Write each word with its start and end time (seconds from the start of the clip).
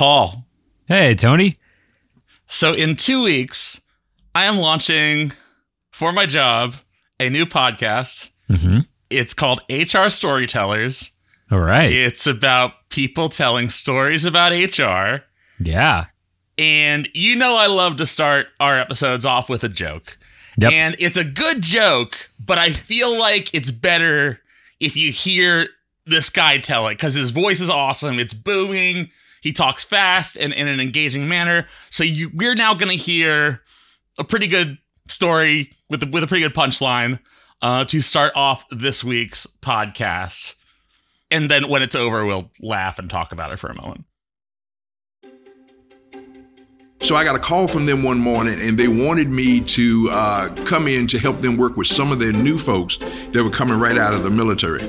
Paul. 0.00 0.46
Hey, 0.86 1.12
Tony. 1.12 1.58
So, 2.48 2.72
in 2.72 2.96
two 2.96 3.22
weeks, 3.22 3.82
I 4.34 4.46
am 4.46 4.56
launching 4.56 5.32
for 5.90 6.10
my 6.10 6.24
job 6.24 6.76
a 7.18 7.28
new 7.28 7.44
podcast. 7.44 8.30
Mm-hmm. 8.48 8.78
It's 9.10 9.34
called 9.34 9.60
HR 9.68 10.08
Storytellers. 10.08 11.12
All 11.50 11.60
right. 11.60 11.92
It's 11.92 12.26
about 12.26 12.88
people 12.88 13.28
telling 13.28 13.68
stories 13.68 14.24
about 14.24 14.52
HR. 14.52 15.22
Yeah. 15.62 16.06
And 16.56 17.10
you 17.12 17.36
know, 17.36 17.58
I 17.58 17.66
love 17.66 17.98
to 17.98 18.06
start 18.06 18.46
our 18.58 18.80
episodes 18.80 19.26
off 19.26 19.50
with 19.50 19.64
a 19.64 19.68
joke. 19.68 20.16
Yep. 20.56 20.72
And 20.72 20.96
it's 20.98 21.18
a 21.18 21.24
good 21.24 21.60
joke, 21.60 22.30
but 22.42 22.56
I 22.56 22.70
feel 22.72 23.18
like 23.18 23.54
it's 23.54 23.70
better 23.70 24.40
if 24.80 24.96
you 24.96 25.12
hear 25.12 25.68
this 26.06 26.30
guy 26.30 26.56
tell 26.56 26.86
it 26.86 26.94
because 26.94 27.12
his 27.12 27.32
voice 27.32 27.60
is 27.60 27.68
awesome. 27.68 28.18
It's 28.18 28.32
booming. 28.32 29.10
He 29.40 29.52
talks 29.52 29.84
fast 29.84 30.36
and 30.36 30.52
in 30.52 30.68
an 30.68 30.80
engaging 30.80 31.28
manner. 31.28 31.66
So 31.90 32.04
you, 32.04 32.30
we're 32.34 32.54
now 32.54 32.74
going 32.74 32.90
to 32.90 33.02
hear 33.02 33.62
a 34.18 34.24
pretty 34.24 34.46
good 34.46 34.78
story 35.08 35.70
with 35.88 36.02
a, 36.02 36.06
with 36.06 36.22
a 36.22 36.26
pretty 36.26 36.42
good 36.42 36.54
punchline 36.54 37.18
uh, 37.62 37.84
to 37.86 38.00
start 38.00 38.32
off 38.34 38.64
this 38.70 39.02
week's 39.02 39.46
podcast. 39.62 40.54
And 41.30 41.50
then 41.50 41.68
when 41.68 41.82
it's 41.82 41.94
over, 41.94 42.26
we'll 42.26 42.50
laugh 42.60 42.98
and 42.98 43.08
talk 43.08 43.32
about 43.32 43.52
it 43.52 43.58
for 43.58 43.68
a 43.68 43.74
moment. 43.74 44.04
So 47.02 47.14
I 47.14 47.24
got 47.24 47.34
a 47.34 47.38
call 47.38 47.66
from 47.66 47.86
them 47.86 48.02
one 48.02 48.18
morning, 48.18 48.60
and 48.60 48.78
they 48.78 48.86
wanted 48.86 49.30
me 49.30 49.60
to 49.60 50.10
uh, 50.10 50.54
come 50.66 50.86
in 50.86 51.06
to 51.06 51.18
help 51.18 51.40
them 51.40 51.56
work 51.56 51.78
with 51.78 51.86
some 51.86 52.12
of 52.12 52.18
their 52.18 52.32
new 52.32 52.58
folks 52.58 52.98
that 52.98 53.42
were 53.42 53.48
coming 53.50 53.78
right 53.78 53.96
out 53.96 54.12
of 54.12 54.22
the 54.22 54.30
military. 54.30 54.80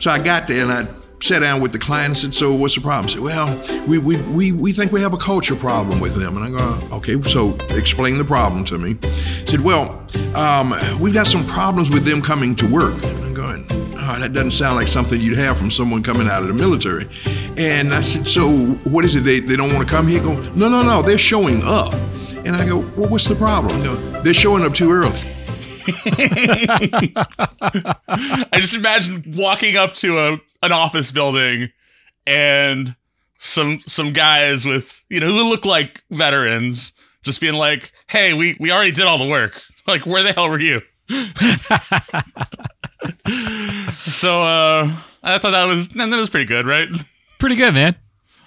So 0.00 0.10
I 0.10 0.18
got 0.18 0.48
there 0.48 0.62
and 0.62 0.72
I 0.72 0.97
sat 1.20 1.40
down 1.40 1.60
with 1.60 1.72
the 1.72 1.78
client 1.78 2.08
and 2.08 2.16
said, 2.16 2.34
"So 2.34 2.52
what's 2.52 2.74
the 2.74 2.80
problem?" 2.80 3.06
I 3.06 3.14
said, 3.14 3.22
"Well, 3.22 3.86
we 3.86 3.98
we 3.98 4.16
we, 4.22 4.52
we 4.52 4.72
think 4.72 4.92
we 4.92 5.00
have 5.00 5.14
a 5.14 5.18
culture 5.18 5.56
problem 5.56 6.00
with 6.00 6.14
them." 6.14 6.36
And 6.36 6.44
I 6.44 6.50
go, 6.50 6.96
"Okay, 6.96 7.20
so 7.22 7.54
explain 7.70 8.18
the 8.18 8.24
problem 8.24 8.64
to 8.64 8.78
me." 8.78 8.96
I 9.02 9.44
said, 9.44 9.60
"Well, 9.60 10.02
um, 10.34 10.74
we've 11.00 11.14
got 11.14 11.26
some 11.26 11.46
problems 11.46 11.90
with 11.90 12.04
them 12.04 12.22
coming 12.22 12.54
to 12.56 12.66
work." 12.66 13.02
And 13.04 13.24
I'm 13.24 13.34
going, 13.34 13.66
oh, 13.70 14.18
"That 14.20 14.32
doesn't 14.32 14.52
sound 14.52 14.76
like 14.76 14.88
something 14.88 15.20
you'd 15.20 15.38
have 15.38 15.56
from 15.56 15.70
someone 15.70 16.02
coming 16.02 16.28
out 16.28 16.42
of 16.42 16.48
the 16.48 16.54
military." 16.54 17.08
And 17.56 17.92
I 17.92 18.00
said, 18.00 18.26
"So 18.26 18.50
what 18.84 19.04
is 19.04 19.14
it? 19.14 19.24
They 19.24 19.40
they 19.40 19.56
don't 19.56 19.72
want 19.74 19.86
to 19.86 19.94
come 19.94 20.06
here?" 20.06 20.20
Go, 20.20 20.34
"No, 20.54 20.68
no, 20.68 20.82
no. 20.82 21.02
They're 21.02 21.18
showing 21.18 21.62
up." 21.62 21.94
And 22.44 22.56
I 22.56 22.64
go, 22.66 22.78
"Well, 22.96 23.08
what's 23.08 23.26
the 23.26 23.34
problem?" 23.34 23.82
Go, 23.82 23.96
"They're 24.22 24.34
showing 24.34 24.64
up 24.64 24.74
too 24.74 24.90
early." 24.90 25.18
I 28.50 28.54
just 28.54 28.74
imagine 28.74 29.34
walking 29.36 29.76
up 29.76 29.94
to 29.94 30.18
a 30.18 30.32
an 30.62 30.72
office 30.72 31.12
building 31.12 31.70
and 32.26 32.96
some 33.38 33.80
some 33.86 34.12
guys 34.12 34.64
with 34.64 35.02
you 35.08 35.20
know 35.20 35.28
who 35.28 35.48
look 35.48 35.64
like 35.64 36.02
veterans 36.10 36.92
just 37.22 37.40
being 37.40 37.54
like, 37.54 37.92
"Hey, 38.08 38.34
we 38.34 38.56
we 38.60 38.70
already 38.70 38.92
did 38.92 39.06
all 39.06 39.18
the 39.18 39.28
work. 39.28 39.62
Like, 39.86 40.04
where 40.04 40.22
the 40.22 40.32
hell 40.32 40.50
were 40.50 40.60
you?" 40.60 40.82
so 43.94 44.42
uh 44.42 44.96
I 45.22 45.38
thought 45.38 45.52
that 45.52 45.64
was 45.64 45.88
that 45.90 46.08
was 46.10 46.30
pretty 46.30 46.46
good, 46.46 46.66
right? 46.66 46.88
Pretty 47.38 47.56
good, 47.56 47.74
man. 47.74 47.96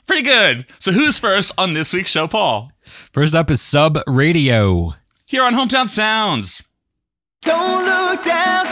Pretty 0.08 0.24
good. 0.24 0.66
So 0.80 0.92
who's 0.92 1.18
first 1.18 1.52
on 1.58 1.74
this 1.74 1.94
week's 1.94 2.12
show, 2.12 2.28
Paul? 2.28 2.72
First 3.14 3.36
up 3.36 3.50
is 3.50 3.62
Sub 3.62 4.00
Radio. 4.08 4.96
Here 5.26 5.44
on 5.44 5.54
Hometown 5.54 5.88
Sounds. 5.88 6.62
Don't 7.44 7.86
look 7.86 8.24
down, 8.24 8.68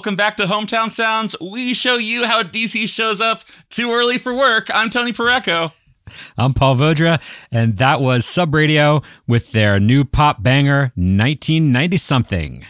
welcome 0.00 0.16
back 0.16 0.38
to 0.38 0.46
Hometown 0.46 0.90
Sounds. 0.90 1.36
We 1.42 1.74
show 1.74 1.98
you 1.98 2.24
how 2.24 2.42
DC 2.42 2.88
shows 2.88 3.20
up 3.20 3.42
too 3.68 3.92
early 3.92 4.16
for 4.16 4.34
work. 4.34 4.70
I'm 4.72 4.88
Tony 4.88 5.12
Pareco. 5.12 5.72
I'm 6.38 6.54
Paul 6.54 6.76
Vodra, 6.76 7.20
and 7.52 7.76
that 7.76 8.00
was 8.00 8.24
Sub 8.24 8.54
Radio 8.54 9.02
with 9.26 9.52
their 9.52 9.78
new 9.78 10.06
pop 10.06 10.42
banger, 10.42 10.92
1990 10.94 11.98
something. 11.98 12.64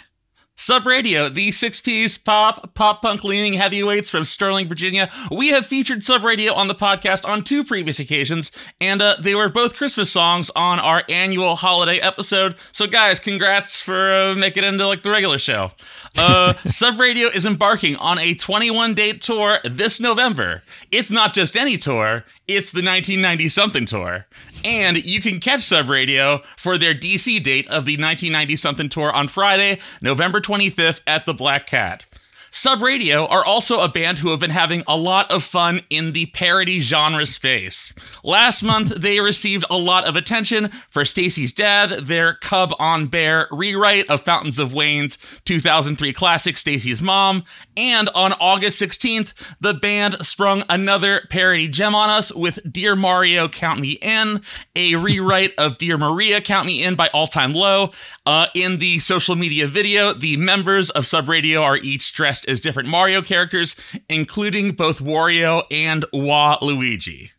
Sub 0.61 0.87
Radio, 0.87 1.31
the 1.31 1.53
six 1.53 1.81
piece 1.81 2.19
pop, 2.19 2.75
pop 2.75 3.01
punk 3.01 3.25
leaning 3.25 3.55
heavyweights 3.55 4.11
from 4.11 4.27
Sterling, 4.27 4.69
Virginia. 4.69 5.11
We 5.31 5.49
have 5.49 5.65
featured 5.65 6.05
Sub 6.05 6.23
Radio 6.23 6.53
on 6.53 6.69
the 6.69 6.75
podcast 6.75 7.27
on 7.27 7.45
two 7.45 7.65
previous 7.65 7.99
occasions, 7.99 8.53
and 8.79 9.01
uh, 9.01 9.17
they 9.19 9.35
were 9.35 9.49
both 9.49 9.75
Christmas 9.75 10.13
songs 10.13 10.51
on 10.55 10.79
our 10.79 11.03
annual 11.09 11.57
holiday 11.57 11.97
episode. 11.99 12.57
So, 12.73 12.87
guys, 12.87 13.19
congrats 13.19 13.81
for 13.81 14.13
uh, 14.13 14.35
making 14.35 14.65
it 14.65 14.67
into 14.67 14.87
like 14.87 15.03
the 15.03 15.11
regular 15.11 15.39
show. 15.39 15.73
Uh, 16.19 16.53
Sub 16.67 17.01
Radio 17.01 17.29
is 17.29 17.47
embarking 17.47 17.97
on 17.97 18.19
a 18.19 18.35
21 18.35 18.93
date 18.93 19.23
tour 19.23 19.61
this 19.65 19.99
November. 19.99 20.63
It's 20.93 21.11
not 21.11 21.33
just 21.33 21.57
any 21.57 21.79
tour, 21.79 22.27
it's 22.47 22.71
the 22.71 22.85
1990 22.85 23.49
something 23.49 23.87
tour. 23.87 24.27
And 24.63 25.03
you 25.07 25.23
can 25.23 25.41
catch 25.41 25.63
Sub 25.63 25.89
Radio 25.89 26.43
for 26.59 26.77
their 26.77 26.95
DC 26.95 27.43
date 27.43 27.67
of 27.69 27.87
the 27.87 27.97
1990 27.97 28.57
something 28.57 28.89
tour 28.91 29.11
on 29.11 29.29
Friday, 29.29 29.79
November 30.03 30.41
25th 30.51 31.01
at 31.07 31.27
the 31.27 31.35
Black 31.35 31.67
Cat. 31.69 32.07
Sub 32.53 32.83
Radio 32.83 33.27
are 33.27 33.45
also 33.45 33.81
a 33.81 33.89
band 33.89 34.19
who 34.19 34.31
have 34.31 34.41
been 34.41 34.51
having 34.51 34.83
a 34.89 34.97
lot 34.97 35.31
of 35.31 35.45
fun 35.45 35.83
in 35.89 36.13
the 36.13 36.27
parody 36.27 36.81
genre 36.81 37.25
space. 37.25 37.93
Last 38.25 38.65
month, 38.65 38.89
they 38.97 39.21
received 39.21 39.65
a 39.71 39.77
lot 39.77 40.05
of 40.05 40.17
attention 40.17 40.71
for 40.91 41.05
Stacy's 41.05 41.53
Dad, 41.53 42.07
their 42.07 42.35
Cub 42.35 42.75
on 42.81 43.07
Bear 43.07 43.47
rewrite 43.53 44.11
of 44.11 44.23
Fountains 44.23 44.59
of 44.59 44.75
Wayne's 44.75 45.17
2003 45.45 46.13
classic 46.13 46.59
Stacy's 46.59 47.01
Mom, 47.01 47.45
and 47.77 48.09
on 48.17 48.33
August 48.35 48.83
16th, 48.83 49.33
the 49.61 49.75
band 49.75 50.17
sprung 50.27 50.65
another 50.69 51.23
parody 51.31 51.69
gem 51.69 51.95
on 51.95 52.11
us 52.11 52.35
with 52.35 52.59
Dear 52.71 52.97
Mario 52.97 53.49
Count 53.49 53.81
Me 53.81 53.93
In, 54.03 54.41
a 54.75 54.97
rewrite 54.97 55.55
of 55.57 55.79
Dear 55.79 55.97
Maria 55.97 56.41
Count 56.41 56.67
Me 56.67 56.83
In 56.83 56.97
by 56.97 57.09
All 57.09 57.29
Time 57.29 57.53
Low. 57.53 57.93
Uh, 58.27 58.49
in 58.55 58.79
the 58.79 58.99
social 58.99 59.37
media 59.37 59.69
video, 59.69 60.13
the 60.13 60.37
members 60.37 60.91
of 60.91 61.07
Sub 61.07 61.29
Radio 61.29 61.63
are 61.63 61.77
each 61.77 62.13
dressed 62.13 62.40
as 62.47 62.61
different 62.61 62.89
Mario 62.89 63.23
characters, 63.23 63.77
including 64.09 64.73
both 64.73 65.01
Wario 65.01 65.63
and 65.71 66.05
Waluigi. 66.13 67.31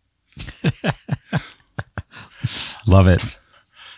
Love 2.87 3.07
it. 3.07 3.37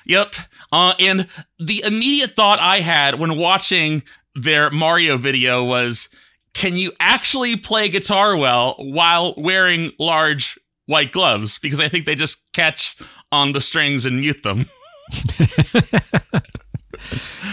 Yep. 0.05 0.35
Uh, 0.71 0.93
and 0.99 1.27
the 1.59 1.83
immediate 1.85 2.31
thought 2.31 2.59
I 2.59 2.81
had 2.81 3.19
when 3.19 3.37
watching 3.37 4.03
their 4.35 4.69
Mario 4.69 5.17
video 5.17 5.63
was 5.63 6.09
can 6.53 6.75
you 6.77 6.91
actually 6.99 7.55
play 7.55 7.89
guitar 7.89 8.35
well 8.35 8.75
while 8.77 9.33
wearing 9.37 9.91
large 9.99 10.59
white 10.85 11.11
gloves? 11.11 11.57
Because 11.57 11.79
I 11.79 11.89
think 11.89 12.05
they 12.05 12.15
just 12.15 12.43
catch 12.53 12.95
on 13.31 13.53
the 13.53 13.61
strings 13.61 14.05
and 14.05 14.19
mute 14.19 14.43
them. 14.43 14.67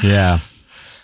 Yeah. 0.02 0.40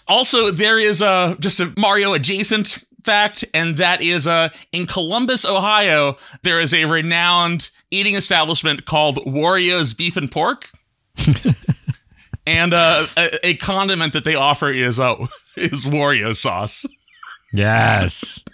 Also, 0.09 0.51
there 0.51 0.79
is 0.79 1.03
a 1.03 1.37
just 1.41 1.61
a 1.61 1.73
Mario 1.77 2.13
adjacent 2.13 2.85
fact, 3.07 3.45
and 3.55 3.79
that 3.79 4.03
is 4.03 4.27
uh, 4.27 4.51
in 4.73 4.87
Columbus, 4.87 5.47
Ohio, 5.47 6.17
there 6.43 6.61
is 6.61 6.75
a 6.75 6.85
renowned 6.85 7.71
eating 7.91 8.17
establishment 8.17 8.85
called 8.85 9.19
Wario's 9.25 9.95
Beef 9.95 10.17
and 10.17 10.31
Pork. 10.31 10.71
and 12.47 12.75
uh, 12.75 13.07
a, 13.17 13.47
a 13.47 13.57
condiment 13.57 14.13
that 14.13 14.25
they 14.25 14.35
offer 14.35 14.71
is 14.71 15.01
uh, 15.01 15.15
is 15.57 15.87
Wario 15.87 16.37
sauce. 16.37 16.85
Yes. 17.53 18.45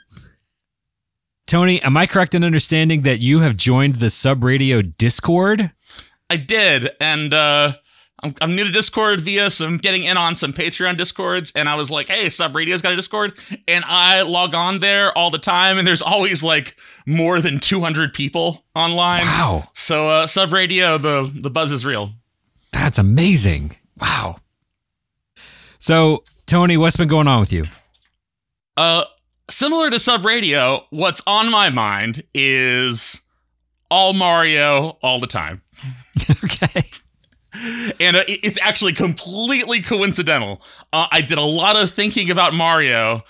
Tony, 1.47 1.83
am 1.83 1.97
I 1.97 2.07
correct 2.07 2.35
in 2.35 2.45
understanding 2.45 3.03
that 3.03 3.19
you 3.19 3.41
have 3.41 3.57
joined 3.57 3.97
the 3.97 4.09
Sub 4.11 4.45
Radio 4.45 4.81
Discord? 4.81 5.73
I 6.31 6.37
did, 6.37 6.91
and 7.01 7.35
uh, 7.35 7.75
I'm, 8.23 8.35
I'm 8.41 8.55
new 8.55 8.65
to 8.65 8.71
Discord 8.71 9.21
via 9.21 9.51
some 9.51 9.79
getting 9.79 10.05
in 10.05 10.17
on 10.17 10.37
some 10.37 10.53
Patreon 10.53 10.97
Discords, 10.97 11.53
and 11.55 11.69
I 11.69 11.75
was 11.75 11.91
like, 11.91 12.09
"Hey, 12.09 12.29
Sub 12.29 12.55
Radio's 12.55 12.83
got 12.83 12.93
a 12.93 12.97
Discord," 12.97 13.39
and 13.67 13.85
I 13.87 14.23
log 14.23 14.55
on 14.55 14.81
there 14.81 15.17
all 15.17 15.31
the 15.31 15.39
time, 15.39 15.79
and 15.79 15.87
there's 15.87 16.03
always 16.03 16.43
like 16.43 16.77
more 17.07 17.41
than 17.41 17.59
200 17.59 18.15
people 18.15 18.65
online. 18.75 19.23
Wow. 19.23 19.69
So, 19.75 20.09
uh, 20.09 20.27
Sub 20.27 20.53
Radio, 20.53 20.99
the 20.99 21.31
the 21.35 21.51
buzz 21.51 21.73
is 21.73 21.85
real. 21.85 22.13
That's 22.73 22.99
amazing. 22.99 23.77
Wow. 24.01 24.39
So, 25.79 26.23
Tony, 26.47 26.77
what's 26.77 26.97
been 26.97 27.09
going 27.09 27.29
on 27.29 27.41
with 27.41 27.53
you? 27.53 27.65
Uh, 28.77 29.05
similar 29.51 29.91
to 29.91 29.99
Sub 29.99 30.25
Radio, 30.25 30.87
what's 30.91 31.23
on 31.27 31.51
my 31.51 31.71
mind 31.71 32.23
is 32.35 33.21
all 33.91 34.13
Mario 34.13 34.97
all 35.03 35.21
the 35.21 35.27
time. 35.27 35.61
okay. 36.45 36.85
And 38.01 38.17
uh, 38.17 38.23
it's 38.27 38.59
actually 38.63 38.93
completely 38.93 39.81
coincidental. 39.83 40.63
Uh, 40.93 41.07
I 41.11 41.21
did 41.21 41.39
a 41.39 41.43
lot 41.43 41.77
of 41.77 41.91
thinking 41.91 42.31
about 42.31 42.55
Mario 42.55 43.23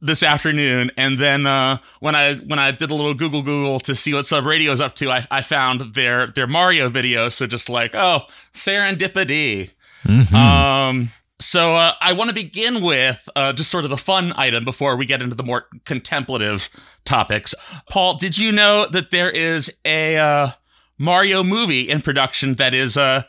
this 0.00 0.22
afternoon, 0.22 0.90
and 0.96 1.18
then 1.18 1.46
uh, 1.46 1.78
when 2.00 2.14
I 2.14 2.34
when 2.36 2.58
I 2.58 2.70
did 2.70 2.90
a 2.90 2.94
little 2.94 3.14
Google 3.14 3.42
Google 3.42 3.80
to 3.80 3.94
see 3.94 4.14
what 4.14 4.26
Sub 4.26 4.44
Radio 4.44 4.72
is 4.72 4.80
up 4.80 4.94
to, 4.96 5.10
I, 5.10 5.24
I 5.30 5.42
found 5.42 5.94
their 5.94 6.28
their 6.28 6.46
Mario 6.46 6.88
video. 6.88 7.28
So 7.28 7.46
just 7.46 7.68
like, 7.68 7.94
oh, 7.94 8.22
serendipity. 8.54 9.70
Mhm. 10.04 10.32
Um, 10.34 11.10
so 11.40 11.74
uh, 11.76 11.92
I 12.00 12.12
want 12.12 12.28
to 12.28 12.34
begin 12.34 12.82
with 12.82 13.28
uh, 13.36 13.52
just 13.52 13.70
sort 13.70 13.84
of 13.84 13.90
the 13.90 13.96
fun 13.96 14.32
item 14.36 14.64
before 14.64 14.96
we 14.96 15.06
get 15.06 15.22
into 15.22 15.36
the 15.36 15.44
more 15.44 15.66
contemplative 15.84 16.68
topics. 17.04 17.54
Paul, 17.90 18.14
did 18.14 18.36
you 18.38 18.50
know 18.50 18.86
that 18.88 19.10
there 19.10 19.30
is 19.30 19.72
a 19.84 20.16
uh, 20.16 20.50
Mario 20.98 21.44
movie 21.44 21.88
in 21.88 22.02
production 22.02 22.54
that 22.54 22.74
is 22.74 22.96
uh, 22.96 23.22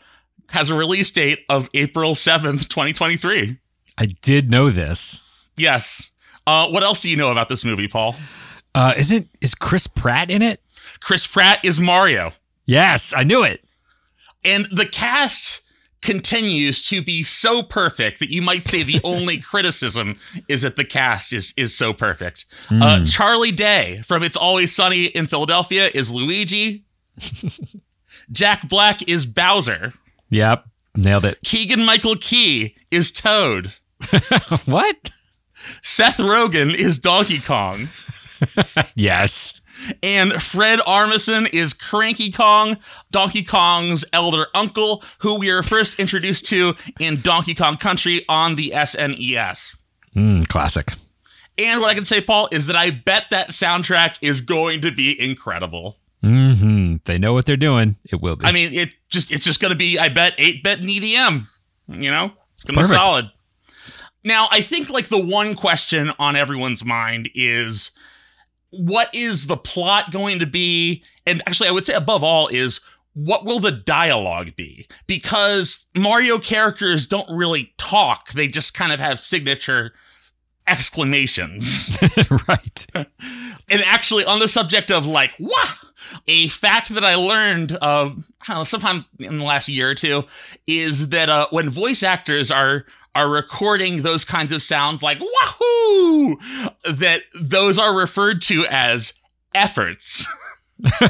has 0.50 0.68
a 0.68 0.74
release 0.74 1.10
date 1.10 1.40
of 1.48 1.68
April 1.74 2.14
seventh, 2.14 2.68
twenty 2.68 2.92
twenty 2.92 3.16
three? 3.16 3.58
I 3.98 4.06
did 4.22 4.50
know 4.50 4.70
this. 4.70 5.46
Yes. 5.56 6.10
Uh, 6.46 6.68
what 6.68 6.82
else 6.82 7.02
do 7.02 7.10
you 7.10 7.16
know 7.16 7.30
about 7.30 7.48
this 7.48 7.64
movie, 7.64 7.88
Paul? 7.88 8.16
Uh, 8.74 8.94
isn't 8.96 9.28
is 9.40 9.54
Chris 9.54 9.86
Pratt 9.86 10.30
in 10.30 10.42
it? 10.42 10.60
Chris 11.00 11.26
Pratt 11.26 11.64
is 11.64 11.80
Mario. 11.80 12.32
Yes, 12.66 13.12
I 13.16 13.24
knew 13.24 13.42
it. 13.42 13.64
And 14.44 14.66
the 14.72 14.86
cast 14.86 15.62
continues 16.02 16.82
to 16.88 17.02
be 17.02 17.22
so 17.22 17.62
perfect 17.62 18.20
that 18.20 18.30
you 18.30 18.40
might 18.40 18.66
say 18.66 18.82
the 18.82 19.00
only 19.04 19.38
criticism 19.38 20.18
is 20.48 20.62
that 20.62 20.76
the 20.76 20.84
cast 20.84 21.32
is 21.32 21.52
is 21.56 21.76
so 21.76 21.92
perfect. 21.92 22.46
Uh, 22.70 23.04
Charlie 23.04 23.52
Day 23.52 24.00
from 24.06 24.22
It's 24.22 24.36
Always 24.36 24.74
Sunny 24.74 25.06
in 25.06 25.26
Philadelphia 25.26 25.90
is 25.92 26.10
Luigi. 26.12 26.84
Jack 28.32 28.68
Black 28.68 29.08
is 29.08 29.26
Bowser. 29.26 29.92
Yep, 30.30 30.64
nailed 30.96 31.24
it. 31.24 31.38
Keegan 31.44 31.84
Michael 31.84 32.16
Key 32.16 32.76
is 32.90 33.10
Toad. 33.10 33.72
what? 34.64 35.10
Seth 35.82 36.16
Rogen 36.16 36.74
is 36.74 36.98
Donkey 36.98 37.40
Kong. 37.40 37.88
Yes. 38.94 39.60
And 40.02 40.42
Fred 40.42 40.78
Armisen 40.80 41.52
is 41.52 41.74
Cranky 41.74 42.30
Kong, 42.30 42.78
Donkey 43.10 43.42
Kong's 43.42 44.04
elder 44.12 44.46
uncle, 44.54 45.02
who 45.18 45.38
we 45.38 45.50
are 45.50 45.62
first 45.62 45.98
introduced 45.98 46.46
to 46.46 46.74
in 46.98 47.20
Donkey 47.20 47.54
Kong 47.54 47.76
Country 47.76 48.24
on 48.28 48.56
the 48.56 48.70
SNES. 48.74 49.76
Mm, 50.14 50.48
classic. 50.48 50.92
And 51.58 51.80
what 51.80 51.90
I 51.90 51.94
can 51.94 52.04
say, 52.04 52.20
Paul, 52.20 52.48
is 52.52 52.66
that 52.66 52.76
I 52.76 52.90
bet 52.90 53.24
that 53.30 53.50
soundtrack 53.50 54.16
is 54.22 54.40
going 54.40 54.80
to 54.82 54.90
be 54.90 55.20
incredible. 55.20 55.98
They 57.04 57.18
know 57.18 57.32
what 57.32 57.46
they're 57.46 57.56
doing. 57.56 57.96
It 58.04 58.20
will 58.20 58.36
be. 58.36 58.46
I 58.46 58.52
mean, 58.52 58.72
it 58.72 58.90
just 59.08 59.30
it's 59.30 59.44
just 59.44 59.60
going 59.60 59.70
to 59.70 59.76
be, 59.76 59.98
I 59.98 60.08
bet, 60.08 60.34
eight 60.38 60.62
bit 60.64 60.80
and 60.80 60.88
EDM. 60.88 61.46
You 61.88 62.10
know, 62.10 62.32
it's 62.54 62.64
going 62.64 62.76
to 62.76 62.82
be 62.82 62.88
solid. 62.88 63.30
Now, 64.24 64.48
I 64.50 64.60
think 64.60 64.90
like 64.90 65.08
the 65.08 65.22
one 65.22 65.54
question 65.54 66.12
on 66.18 66.36
everyone's 66.36 66.84
mind 66.84 67.30
is, 67.34 67.90
what 68.70 69.14
is 69.14 69.46
the 69.46 69.56
plot 69.56 70.10
going 70.10 70.38
to 70.40 70.46
be? 70.46 71.02
And 71.26 71.42
actually, 71.46 71.68
I 71.68 71.72
would 71.72 71.86
say 71.86 71.94
above 71.94 72.24
all 72.24 72.48
is. 72.48 72.80
What 73.12 73.44
will 73.44 73.58
the 73.58 73.72
dialogue 73.72 74.54
be? 74.54 74.86
Because 75.08 75.84
Mario 75.96 76.38
characters 76.38 77.08
don't 77.08 77.28
really 77.28 77.74
talk. 77.76 78.30
They 78.30 78.46
just 78.46 78.72
kind 78.72 78.92
of 78.92 79.00
have 79.00 79.18
signature 79.18 79.94
exclamations. 80.70 81.98
right. 82.48 82.86
and 82.94 83.82
actually 83.84 84.24
on 84.24 84.38
the 84.38 84.48
subject 84.48 84.90
of 84.90 85.06
like 85.06 85.32
wah 85.38 85.68
a 86.26 86.48
fact 86.48 86.88
that 86.94 87.04
i 87.04 87.14
learned 87.14 87.72
uh, 87.72 87.76
I 87.82 88.08
don't 88.48 88.56
know, 88.58 88.64
sometime 88.64 89.04
in 89.18 89.38
the 89.38 89.44
last 89.44 89.68
year 89.68 89.90
or 89.90 89.94
two 89.94 90.24
is 90.66 91.10
that 91.10 91.28
uh, 91.28 91.46
when 91.50 91.68
voice 91.70 92.02
actors 92.02 92.50
are 92.50 92.84
are 93.14 93.28
recording 93.28 94.02
those 94.02 94.24
kinds 94.24 94.52
of 94.52 94.62
sounds 94.62 95.02
like 95.02 95.18
wahoo 95.20 96.36
that 96.88 97.22
those 97.40 97.78
are 97.78 97.96
referred 97.96 98.42
to 98.42 98.64
as 98.66 99.12
efforts 99.54 100.26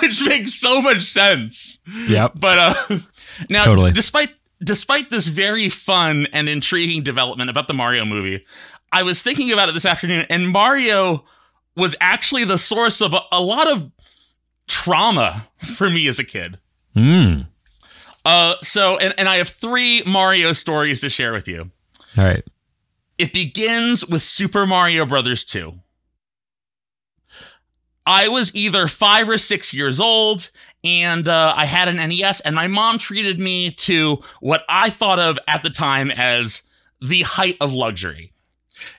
which 0.00 0.24
makes 0.24 0.54
so 0.54 0.80
much 0.82 1.02
sense 1.02 1.78
Yep. 2.08 2.32
but 2.36 2.58
uh 2.58 2.98
now 3.48 3.62
Totally. 3.64 3.92
despite 3.92 4.34
despite 4.62 5.10
this 5.10 5.28
very 5.28 5.68
fun 5.68 6.26
and 6.32 6.48
intriguing 6.48 7.02
development 7.02 7.50
about 7.50 7.66
the 7.68 7.74
Mario 7.74 8.04
movie, 8.06 8.44
I 8.92 9.02
was 9.02 9.20
thinking 9.20 9.52
about 9.52 9.68
it 9.68 9.72
this 9.72 9.84
afternoon 9.84 10.24
and 10.30 10.48
Mario 10.48 11.24
was 11.76 11.94
actually 12.00 12.44
the 12.44 12.56
source 12.58 13.00
of 13.02 13.12
a, 13.12 13.20
a 13.32 13.40
lot 13.42 13.70
of 13.70 13.90
trauma 14.66 15.48
for 15.58 15.90
me 15.90 16.08
as 16.08 16.18
a 16.18 16.24
kid. 16.24 16.58
Mm. 16.96 17.46
Uh, 18.24 18.54
so, 18.62 18.96
and, 18.96 19.14
and 19.18 19.28
I 19.28 19.36
have 19.36 19.48
three 19.48 20.02
Mario 20.06 20.52
stories 20.52 21.00
to 21.00 21.10
share 21.10 21.32
with 21.32 21.46
you. 21.46 21.70
All 22.16 22.24
right. 22.24 22.44
It 23.18 23.32
begins 23.32 24.06
with 24.06 24.22
Super 24.22 24.66
Mario 24.66 25.06
Brothers 25.06 25.44
2. 25.44 25.74
I 28.06 28.28
was 28.28 28.54
either 28.54 28.86
five 28.86 29.28
or 29.28 29.38
six 29.38 29.72
years 29.72 29.98
old, 29.98 30.50
and 30.82 31.26
uh, 31.26 31.54
I 31.56 31.64
had 31.64 31.88
an 31.88 31.96
NES, 31.96 32.40
and 32.40 32.54
my 32.54 32.66
mom 32.66 32.98
treated 32.98 33.38
me 33.38 33.70
to 33.70 34.20
what 34.40 34.62
I 34.68 34.90
thought 34.90 35.18
of 35.18 35.38
at 35.48 35.62
the 35.62 35.70
time 35.70 36.10
as 36.10 36.62
the 37.00 37.22
height 37.22 37.56
of 37.60 37.72
luxury. 37.72 38.32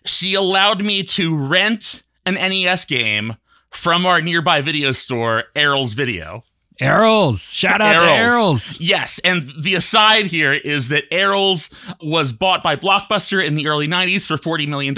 She 0.05 0.33
allowed 0.33 0.83
me 0.83 1.03
to 1.03 1.37
rent 1.37 2.03
an 2.25 2.35
NES 2.35 2.85
game 2.85 3.35
from 3.75 4.05
our 4.05 4.21
nearby 4.21 4.61
video 4.61 4.91
store, 4.91 5.45
Errol's 5.55 5.93
Video. 5.93 6.43
Errol's. 6.79 7.53
Shout 7.53 7.79
out 7.79 7.99
to 7.99 8.05
Errol's. 8.05 8.81
Yes, 8.81 9.19
and 9.23 9.49
the 9.57 9.75
aside 9.75 10.25
here 10.25 10.51
is 10.51 10.89
that 10.89 11.05
Errol's 11.11 11.69
was 12.01 12.33
bought 12.33 12.63
by 12.63 12.75
Blockbuster 12.75 13.45
in 13.45 13.55
the 13.55 13.67
early 13.67 13.87
90s 13.87 14.27
for 14.27 14.35
$40 14.35 14.67
million, 14.67 14.97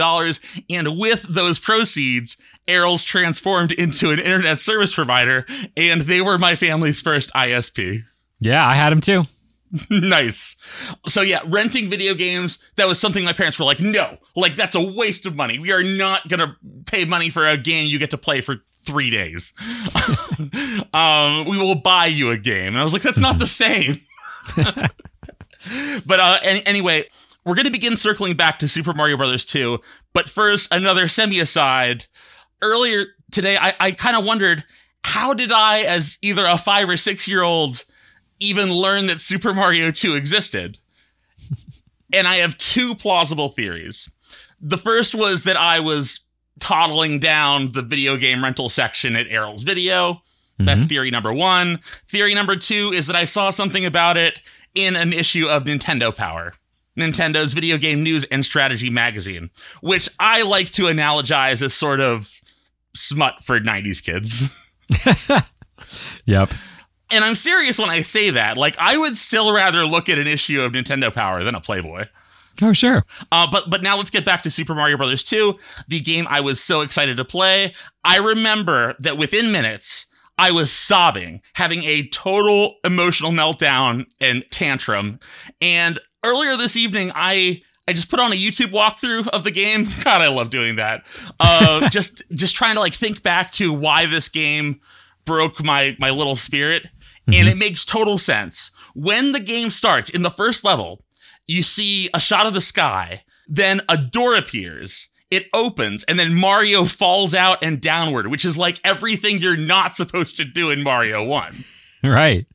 and 0.69 0.97
with 0.97 1.21
those 1.23 1.59
proceeds, 1.59 2.35
Errol's 2.67 3.03
transformed 3.03 3.71
into 3.73 4.09
an 4.09 4.19
internet 4.19 4.57
service 4.59 4.93
provider, 4.93 5.45
and 5.75 6.01
they 6.01 6.21
were 6.21 6.37
my 6.37 6.55
family's 6.55 7.01
first 7.01 7.31
ISP. 7.33 8.03
Yeah, 8.39 8.67
I 8.67 8.73
had 8.75 8.91
them 8.91 9.01
too. 9.01 9.23
nice. 9.89 10.55
So 11.07 11.21
yeah, 11.21 11.41
renting 11.45 11.89
video 11.89 12.13
games, 12.13 12.59
that 12.75 12.87
was 12.87 12.99
something 12.99 13.23
my 13.23 13.33
parents 13.33 13.59
were 13.59 13.65
like, 13.65 13.79
no, 13.79 14.17
like 14.35 14.55
that's 14.55 14.75
a 14.75 14.81
waste 14.81 15.25
of 15.25 15.35
money. 15.35 15.59
We 15.59 15.71
are 15.71 15.83
not 15.83 16.27
gonna 16.27 16.55
pay 16.85 17.05
money 17.05 17.29
for 17.29 17.47
a 17.47 17.57
game 17.57 17.87
you 17.87 17.99
get 17.99 18.11
to 18.11 18.17
play 18.17 18.41
for 18.41 18.57
three 18.87 19.09
days. 19.09 19.53
um, 20.93 21.45
we 21.45 21.57
will 21.57 21.75
buy 21.75 22.05
you 22.05 22.31
a 22.31 22.37
game. 22.37 22.67
And 22.67 22.79
I 22.79 22.83
was 22.83 22.93
like, 22.93 23.01
that's 23.01 23.17
not 23.17 23.37
the 23.37 23.45
same. 23.45 24.01
but 26.05 26.19
uh, 26.19 26.39
any, 26.41 26.65
anyway, 26.65 27.03
we're 27.45 27.55
to 27.55 27.69
begin 27.69 27.97
circling 27.97 28.35
back 28.35 28.59
to 28.59 28.67
Super 28.67 28.93
Mario 28.93 29.17
Brothers 29.17 29.45
2. 29.45 29.79
But 30.13 30.29
first, 30.29 30.71
another 30.71 31.07
semi 31.07 31.39
aside. 31.39 32.05
Earlier 32.61 33.05
today, 33.31 33.57
I, 33.57 33.73
I 33.79 33.91
kind 33.91 34.17
of 34.17 34.25
wondered 34.25 34.63
how 35.03 35.33
did 35.33 35.51
I, 35.51 35.81
as 35.81 36.17
either 36.21 36.45
a 36.45 36.57
five 36.57 36.89
or 36.89 36.97
six 36.97 37.27
year 37.27 37.43
old, 37.43 37.85
even 38.39 38.71
learn 38.71 39.07
that 39.07 39.21
Super 39.21 39.53
Mario 39.53 39.91
2 39.91 40.15
existed? 40.15 40.77
and 42.13 42.27
I 42.27 42.37
have 42.37 42.57
two 42.57 42.95
plausible 42.95 43.49
theories. 43.49 44.09
The 44.59 44.77
first 44.77 45.13
was 45.13 45.43
that 45.43 45.57
I 45.57 45.79
was 45.79 46.21
toddling 46.59 47.19
down 47.19 47.73
the 47.73 47.81
video 47.81 48.17
game 48.17 48.43
rental 48.43 48.69
section 48.69 49.15
at 49.15 49.27
Errol's 49.27 49.63
Video. 49.63 50.21
That's 50.57 50.79
mm-hmm. 50.79 50.87
theory 50.87 51.11
number 51.11 51.31
one. 51.31 51.79
Theory 52.09 52.33
number 52.33 52.55
two 52.55 52.91
is 52.91 53.05
that 53.07 53.15
I 53.15 53.25
saw 53.25 53.51
something 53.51 53.85
about 53.85 54.17
it 54.17 54.41
in 54.73 54.95
an 54.95 55.13
issue 55.13 55.47
of 55.47 55.65
Nintendo 55.65 56.15
Power, 56.15 56.53
Nintendo's 56.97 57.53
video 57.53 57.77
game 57.77 58.01
news 58.01 58.23
and 58.25 58.43
strategy 58.43 58.89
magazine, 58.89 59.51
which 59.81 60.09
I 60.19 60.41
like 60.41 60.71
to 60.71 60.83
analogize 60.83 61.61
as 61.61 61.75
sort 61.75 61.99
of 61.99 62.31
smut 62.95 63.43
for 63.43 63.59
90s 63.59 64.01
kids. 64.01 64.49
Yep. 66.25 66.53
And 67.11 67.23
I'm 67.23 67.35
serious 67.35 67.79
when 67.79 67.89
I 67.89 68.01
say 68.01 68.29
that. 68.31 68.57
Like, 68.57 68.77
I 68.77 68.97
would 68.97 69.17
still 69.17 69.53
rather 69.53 69.85
look 69.85 70.09
at 70.09 70.19
an 70.19 70.27
issue 70.27 70.61
of 70.61 70.71
Nintendo 70.71 71.13
Power 71.13 71.43
than 71.43 71.55
a 71.55 71.61
Playboy. 71.61 72.05
Oh, 72.61 72.73
sure. 72.73 73.05
Uh, 73.31 73.47
but 73.51 73.69
but 73.69 73.83
now 73.83 73.97
let's 73.97 74.09
get 74.09 74.25
back 74.25 74.41
to 74.43 74.49
Super 74.49 74.73
Mario 74.73 74.97
Brothers 74.97 75.23
2, 75.23 75.55
the 75.87 75.99
game 75.99 76.25
I 76.29 76.41
was 76.41 76.59
so 76.59 76.81
excited 76.81 77.17
to 77.17 77.25
play. 77.25 77.73
I 78.03 78.17
remember 78.17 78.95
that 78.99 79.17
within 79.17 79.51
minutes, 79.51 80.07
I 80.39 80.51
was 80.51 80.71
sobbing, 80.71 81.41
having 81.53 81.83
a 81.83 82.07
total 82.09 82.75
emotional 82.83 83.31
meltdown 83.31 84.05
and 84.19 84.43
tantrum. 84.51 85.19
And 85.61 85.99
earlier 86.23 86.57
this 86.57 86.75
evening, 86.75 87.11
I 87.13 87.61
I 87.87 87.93
just 87.93 88.09
put 88.09 88.19
on 88.19 88.33
a 88.33 88.35
YouTube 88.35 88.71
walkthrough 88.71 89.27
of 89.29 89.43
the 89.43 89.51
game. 89.51 89.87
God, 90.03 90.21
I 90.21 90.27
love 90.27 90.49
doing 90.49 90.75
that. 90.75 91.05
Uh, 91.39 91.89
just 91.91 92.23
just 92.33 92.55
trying 92.55 92.75
to 92.75 92.79
like 92.79 92.93
think 92.93 93.23
back 93.23 93.51
to 93.53 93.71
why 93.71 94.05
this 94.05 94.29
game 94.29 94.81
broke 95.25 95.63
my 95.63 95.95
my 95.99 96.09
little 96.09 96.35
spirit, 96.35 96.87
and 97.27 97.47
it 97.47 97.57
makes 97.57 97.85
total 97.85 98.17
sense. 98.17 98.71
When 98.95 99.31
the 99.33 99.39
game 99.39 99.69
starts 99.69 100.09
in 100.09 100.21
the 100.23 100.29
first 100.29 100.63
level, 100.63 101.03
you 101.45 101.63
see 101.63 102.09
a 102.13 102.19
shot 102.19 102.45
of 102.45 102.53
the 102.53 102.61
sky, 102.61 103.23
then 103.47 103.81
a 103.89 103.97
door 103.97 104.35
appears. 104.35 105.09
It 105.29 105.47
opens, 105.53 106.03
and 106.05 106.17
then 106.17 106.33
Mario 106.33 106.85
falls 106.85 107.35
out 107.35 107.61
and 107.61 107.81
downward, 107.81 108.27
which 108.27 108.45
is 108.45 108.57
like 108.57 108.79
everything 108.83 109.39
you're 109.39 109.57
not 109.57 109.93
supposed 109.93 110.37
to 110.37 110.45
do 110.45 110.69
in 110.69 110.83
Mario 110.83 111.23
1. 111.23 111.55
Right. 112.03 112.45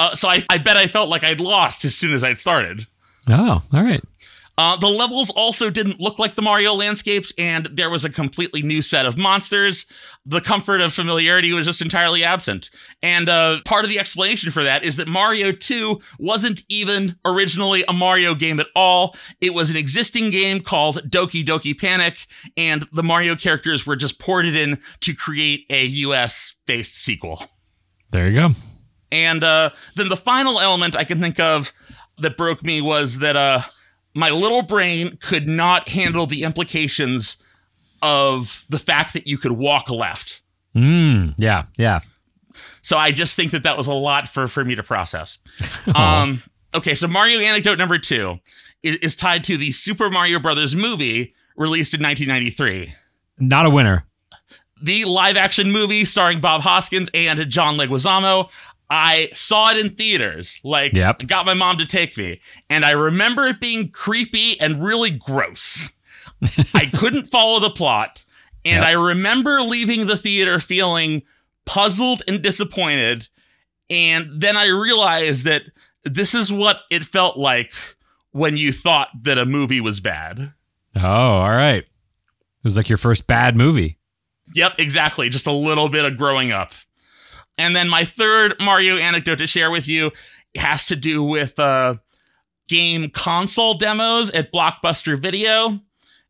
Uh, 0.00 0.16
so 0.16 0.28
I, 0.28 0.44
I 0.50 0.58
bet 0.58 0.76
I 0.76 0.88
felt 0.88 1.08
like 1.08 1.22
I'd 1.22 1.40
lost 1.40 1.84
as 1.84 1.94
soon 1.94 2.12
as 2.12 2.24
I'd 2.24 2.36
started. 2.38 2.88
Oh, 3.30 3.62
all 3.72 3.82
right. 3.82 4.02
Uh, 4.62 4.76
the 4.76 4.86
levels 4.86 5.28
also 5.30 5.70
didn't 5.70 5.98
look 5.98 6.20
like 6.20 6.36
the 6.36 6.40
Mario 6.40 6.72
landscapes, 6.72 7.32
and 7.36 7.66
there 7.66 7.90
was 7.90 8.04
a 8.04 8.08
completely 8.08 8.62
new 8.62 8.80
set 8.80 9.06
of 9.06 9.18
monsters. 9.18 9.86
The 10.24 10.40
comfort 10.40 10.80
of 10.80 10.94
familiarity 10.94 11.52
was 11.52 11.66
just 11.66 11.82
entirely 11.82 12.22
absent. 12.22 12.70
And 13.02 13.28
uh, 13.28 13.58
part 13.64 13.84
of 13.84 13.90
the 13.90 13.98
explanation 13.98 14.52
for 14.52 14.62
that 14.62 14.84
is 14.84 14.94
that 14.98 15.08
Mario 15.08 15.50
2 15.50 16.00
wasn't 16.20 16.62
even 16.68 17.16
originally 17.24 17.82
a 17.88 17.92
Mario 17.92 18.36
game 18.36 18.60
at 18.60 18.68
all. 18.76 19.16
It 19.40 19.52
was 19.52 19.68
an 19.68 19.76
existing 19.76 20.30
game 20.30 20.60
called 20.60 21.10
Doki 21.10 21.44
Doki 21.44 21.76
Panic, 21.76 22.18
and 22.56 22.86
the 22.92 23.02
Mario 23.02 23.34
characters 23.34 23.84
were 23.84 23.96
just 23.96 24.20
ported 24.20 24.54
in 24.54 24.78
to 25.00 25.12
create 25.12 25.66
a 25.70 25.86
US 25.86 26.54
based 26.66 26.94
sequel. 26.94 27.42
There 28.12 28.28
you 28.28 28.36
go. 28.36 28.50
And 29.10 29.42
uh, 29.42 29.70
then 29.96 30.08
the 30.08 30.16
final 30.16 30.60
element 30.60 30.94
I 30.94 31.02
can 31.02 31.18
think 31.18 31.40
of 31.40 31.72
that 32.18 32.36
broke 32.36 32.62
me 32.62 32.80
was 32.80 33.18
that 33.18 33.34
uh, 33.34 33.62
my 34.14 34.30
little 34.30 34.62
brain 34.62 35.16
could 35.20 35.48
not 35.48 35.88
handle 35.88 36.26
the 36.26 36.42
implications 36.44 37.36
of 38.02 38.64
the 38.68 38.78
fact 38.78 39.12
that 39.14 39.26
you 39.26 39.38
could 39.38 39.52
walk 39.52 39.90
left. 39.90 40.40
Mm, 40.76 41.34
yeah, 41.36 41.64
yeah. 41.76 42.00
So 42.82 42.98
I 42.98 43.12
just 43.12 43.36
think 43.36 43.52
that 43.52 43.62
that 43.62 43.76
was 43.76 43.86
a 43.86 43.92
lot 43.92 44.28
for 44.28 44.48
for 44.48 44.64
me 44.64 44.74
to 44.74 44.82
process. 44.82 45.38
um, 45.94 46.42
okay, 46.74 46.94
so 46.94 47.06
Mario 47.06 47.38
anecdote 47.40 47.78
number 47.78 47.98
two 47.98 48.38
is, 48.82 48.96
is 48.96 49.16
tied 49.16 49.44
to 49.44 49.56
the 49.56 49.72
Super 49.72 50.10
Mario 50.10 50.38
Brothers 50.38 50.74
movie 50.74 51.34
released 51.56 51.94
in 51.94 52.02
1993. 52.02 52.94
Not 53.38 53.66
a 53.66 53.70
winner. 53.70 54.04
the 54.82 55.04
live 55.04 55.36
action 55.36 55.70
movie 55.70 56.04
starring 56.04 56.40
Bob 56.40 56.62
Hoskins 56.62 57.08
and 57.14 57.48
John 57.48 57.76
Leguizamo. 57.76 58.48
I 58.94 59.30
saw 59.34 59.70
it 59.70 59.78
in 59.78 59.94
theaters. 59.94 60.60
Like, 60.62 60.92
Yep. 60.92 61.26
Got 61.26 61.46
my 61.46 61.54
mom 61.54 61.78
to 61.78 61.86
take 61.86 62.16
me, 62.18 62.40
and 62.68 62.84
I 62.84 62.90
remember 62.90 63.46
it 63.46 63.58
being 63.58 63.90
creepy 63.90 64.60
and 64.60 64.84
really 64.84 65.10
gross. 65.10 65.92
I 66.74 66.86
couldn't 66.86 67.26
follow 67.26 67.58
the 67.58 67.70
plot, 67.70 68.24
and 68.66 68.82
Yep. 68.82 68.86
I 68.86 68.92
remember 68.92 69.62
leaving 69.62 70.06
the 70.06 70.16
theater 70.18 70.60
feeling 70.60 71.22
puzzled 71.64 72.22
and 72.28 72.42
disappointed. 72.42 73.28
And 73.88 74.28
then 74.40 74.56
I 74.56 74.66
realized 74.68 75.44
that 75.46 75.62
this 76.04 76.34
is 76.34 76.52
what 76.52 76.80
it 76.90 77.04
felt 77.04 77.36
like 77.38 77.72
when 78.32 78.56
you 78.56 78.72
thought 78.72 79.08
that 79.22 79.38
a 79.38 79.46
movie 79.46 79.80
was 79.80 80.00
bad. 80.00 80.52
Oh, 80.96 81.00
all 81.02 81.50
right. 81.50 81.84
It 81.84 82.64
was 82.64 82.76
like 82.76 82.88
your 82.88 82.98
first 82.98 83.26
bad 83.26 83.56
movie. 83.56 83.98
Yep, 84.54 84.74
exactly. 84.78 85.28
Just 85.30 85.46
a 85.46 85.52
little 85.52 85.88
bit 85.88 86.04
of 86.04 86.16
growing 86.18 86.52
up. 86.52 86.72
And 87.58 87.76
then 87.76 87.88
my 87.88 88.04
third 88.04 88.54
Mario 88.60 88.96
anecdote 88.96 89.36
to 89.36 89.46
share 89.46 89.70
with 89.70 89.86
you 89.86 90.10
has 90.56 90.86
to 90.86 90.96
do 90.96 91.22
with 91.22 91.58
uh, 91.58 91.96
game 92.68 93.10
console 93.10 93.74
demos 93.74 94.30
at 94.30 94.52
Blockbuster 94.52 95.18
Video 95.18 95.80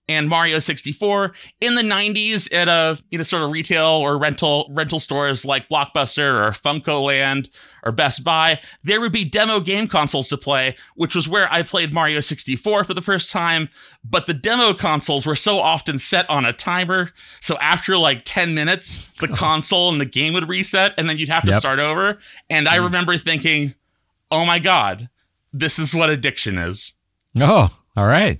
and 0.08 0.28
Mario 0.28 0.58
64 0.58 1.32
in 1.60 1.74
the 1.74 1.82
90s 1.82 2.52
at 2.52 2.68
a 2.68 2.98
you 3.10 3.18
know 3.18 3.24
sort 3.24 3.42
of 3.42 3.50
retail 3.50 3.84
or 3.84 4.18
rental 4.18 4.66
rental 4.70 4.98
stores 4.98 5.44
like 5.44 5.68
Blockbuster 5.68 6.44
or 6.44 6.50
FuncoLand 6.50 7.48
or 7.84 7.92
Best 7.92 8.24
Buy 8.24 8.60
there 8.82 9.00
would 9.00 9.12
be 9.12 9.24
demo 9.24 9.60
game 9.60 9.86
consoles 9.86 10.28
to 10.28 10.36
play 10.36 10.74
which 10.96 11.14
was 11.14 11.28
where 11.28 11.50
I 11.52 11.62
played 11.62 11.92
Mario 11.92 12.20
64 12.20 12.84
for 12.84 12.94
the 12.94 13.00
first 13.02 13.30
time 13.30 13.68
but 14.04 14.26
the 14.26 14.34
demo 14.34 14.74
consoles 14.74 15.24
were 15.24 15.36
so 15.36 15.60
often 15.60 15.98
set 15.98 16.28
on 16.28 16.44
a 16.44 16.52
timer 16.52 17.10
so 17.40 17.56
after 17.58 17.96
like 17.96 18.22
10 18.24 18.54
minutes 18.54 19.10
the 19.20 19.30
oh. 19.30 19.34
console 19.34 19.90
and 19.90 20.00
the 20.00 20.06
game 20.06 20.34
would 20.34 20.48
reset 20.48 20.94
and 20.98 21.08
then 21.08 21.18
you'd 21.18 21.28
have 21.28 21.44
to 21.44 21.52
Yep. 21.52 21.60
start 21.60 21.78
over 21.78 22.18
and 22.50 22.68
I 22.68 22.78
hmm. 22.78 22.84
remember 22.84 23.16
thinking 23.18 23.74
oh 24.30 24.44
my 24.44 24.58
god 24.58 25.08
this 25.52 25.78
is 25.78 25.94
what 25.94 26.10
addiction 26.10 26.58
is 26.58 26.94
Oh, 27.40 27.68
all 27.96 28.06
right. 28.06 28.38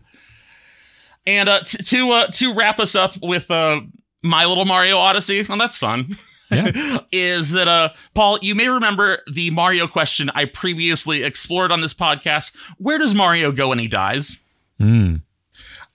And 1.26 1.48
uh, 1.48 1.60
t- 1.60 1.82
to 1.82 2.10
uh, 2.10 2.26
to 2.32 2.54
wrap 2.54 2.80
us 2.80 2.94
up 2.94 3.14
with 3.22 3.50
uh, 3.50 3.80
my 4.22 4.44
little 4.44 4.64
Mario 4.64 4.98
Odyssey, 4.98 5.44
well, 5.48 5.58
that's 5.58 5.76
fun. 5.76 6.16
Yeah. 6.50 6.98
is 7.12 7.52
that 7.52 7.68
uh, 7.68 7.90
Paul? 8.14 8.38
You 8.42 8.54
may 8.54 8.68
remember 8.68 9.18
the 9.32 9.50
Mario 9.50 9.86
question 9.86 10.30
I 10.34 10.46
previously 10.46 11.22
explored 11.22 11.72
on 11.72 11.80
this 11.80 11.94
podcast. 11.94 12.52
Where 12.78 12.98
does 12.98 13.14
Mario 13.14 13.52
go 13.52 13.68
when 13.68 13.78
he 13.78 13.88
dies? 13.88 14.38
Mm. 14.80 15.22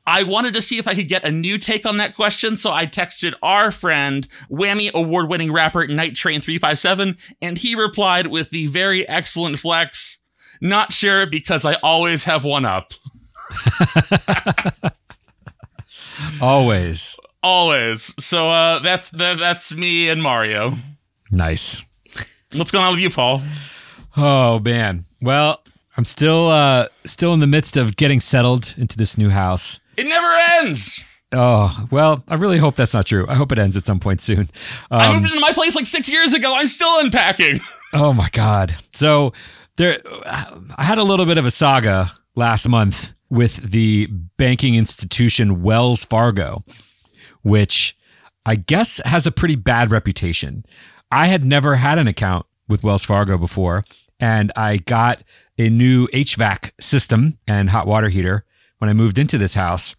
I 0.07 0.23
wanted 0.23 0.53
to 0.53 0.61
see 0.61 0.77
if 0.77 0.87
I 0.87 0.95
could 0.95 1.09
get 1.09 1.25
a 1.25 1.31
new 1.31 1.57
take 1.57 1.85
on 1.85 1.97
that 1.97 2.15
question, 2.15 2.55
so 2.55 2.71
I 2.71 2.85
texted 2.85 3.33
our 3.43 3.73
friend, 3.73 4.25
Wammie 4.49 4.93
award 4.93 5.29
winning 5.29 5.51
rapper 5.51 5.85
Night 5.85 6.15
Train 6.15 6.39
357, 6.39 7.17
and 7.41 7.57
he 7.57 7.75
replied 7.75 8.27
with 8.27 8.49
the 8.49 8.67
very 8.67 9.05
excellent 9.07 9.59
flex. 9.59 10.17
Not 10.61 10.93
sure 10.93 11.25
because 11.27 11.65
I 11.65 11.73
always 11.83 12.23
have 12.23 12.45
one 12.45 12.63
up. 12.63 12.93
Always. 16.41 17.17
Always. 17.43 18.13
So 18.19 18.49
uh, 18.49 18.79
that's 18.79 19.09
that, 19.11 19.37
that's 19.39 19.73
me 19.73 20.09
and 20.09 20.21
Mario. 20.21 20.73
Nice. 21.31 21.81
What's 22.55 22.71
going 22.71 22.85
on 22.85 22.91
with 22.93 23.01
you, 23.01 23.09
Paul? 23.09 23.41
Oh 24.15 24.59
man. 24.59 25.03
Well, 25.21 25.61
I'm 25.97 26.05
still 26.05 26.49
uh 26.49 26.87
still 27.05 27.33
in 27.33 27.39
the 27.39 27.47
midst 27.47 27.77
of 27.77 27.95
getting 27.97 28.19
settled 28.19 28.73
into 28.77 28.97
this 28.97 29.17
new 29.17 29.29
house. 29.29 29.79
It 29.97 30.05
never 30.07 30.27
ends. 30.61 31.03
Oh, 31.33 31.87
well, 31.91 32.23
I 32.29 32.35
really 32.35 32.57
hope 32.57 32.75
that's 32.75 32.93
not 32.93 33.05
true. 33.05 33.25
I 33.27 33.35
hope 33.35 33.51
it 33.51 33.59
ends 33.59 33.75
at 33.75 33.85
some 33.85 33.99
point 33.99 34.21
soon. 34.21 34.47
I 34.89 35.07
Um, 35.07 35.15
moved 35.15 35.25
into 35.27 35.39
my 35.41 35.51
place 35.51 35.75
like 35.75 35.85
six 35.85 36.07
years 36.07 36.33
ago. 36.33 36.55
I'm 36.55 36.67
still 36.69 36.99
unpacking. 36.99 37.59
oh 37.93 38.13
my 38.13 38.29
god. 38.31 38.75
So 38.93 39.33
there 39.75 39.99
I 40.25 40.83
had 40.83 40.97
a 40.97 41.03
little 41.03 41.25
bit 41.25 41.37
of 41.37 41.45
a 41.45 41.51
saga 41.51 42.09
last 42.35 42.67
month 42.69 43.13
with 43.29 43.71
the 43.71 44.07
banking 44.37 44.75
institution 44.75 45.61
Wells 45.61 46.05
Fargo, 46.05 46.63
which 47.41 47.97
I 48.45 48.55
guess 48.55 49.01
has 49.05 49.27
a 49.27 49.31
pretty 49.31 49.55
bad 49.55 49.91
reputation. 49.91 50.65
I 51.11 51.27
had 51.27 51.43
never 51.43 51.75
had 51.75 51.97
an 51.97 52.07
account 52.07 52.45
with 52.67 52.83
Wells 52.83 53.05
Fargo 53.05 53.37
before, 53.37 53.83
and 54.19 54.51
I 54.55 54.77
got 54.77 55.23
a 55.57 55.69
new 55.69 56.07
HVAC 56.07 56.71
system 56.79 57.39
and 57.47 57.69
hot 57.69 57.87
water 57.87 58.09
heater 58.09 58.45
when 58.77 58.89
I 58.89 58.93
moved 58.93 59.17
into 59.17 59.37
this 59.37 59.55
house 59.55 59.95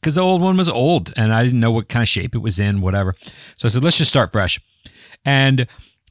because 0.00 0.14
the 0.14 0.22
old 0.22 0.40
one 0.40 0.56
was 0.56 0.68
old 0.68 1.12
and 1.16 1.34
I 1.34 1.42
didn't 1.42 1.60
know 1.60 1.70
what 1.70 1.88
kind 1.88 2.02
of 2.02 2.08
shape 2.08 2.34
it 2.34 2.38
was 2.38 2.58
in, 2.58 2.80
whatever. 2.80 3.14
So 3.56 3.66
I 3.66 3.68
said, 3.68 3.84
let's 3.84 3.98
just 3.98 4.10
start 4.10 4.32
fresh. 4.32 4.58
And 5.24 5.66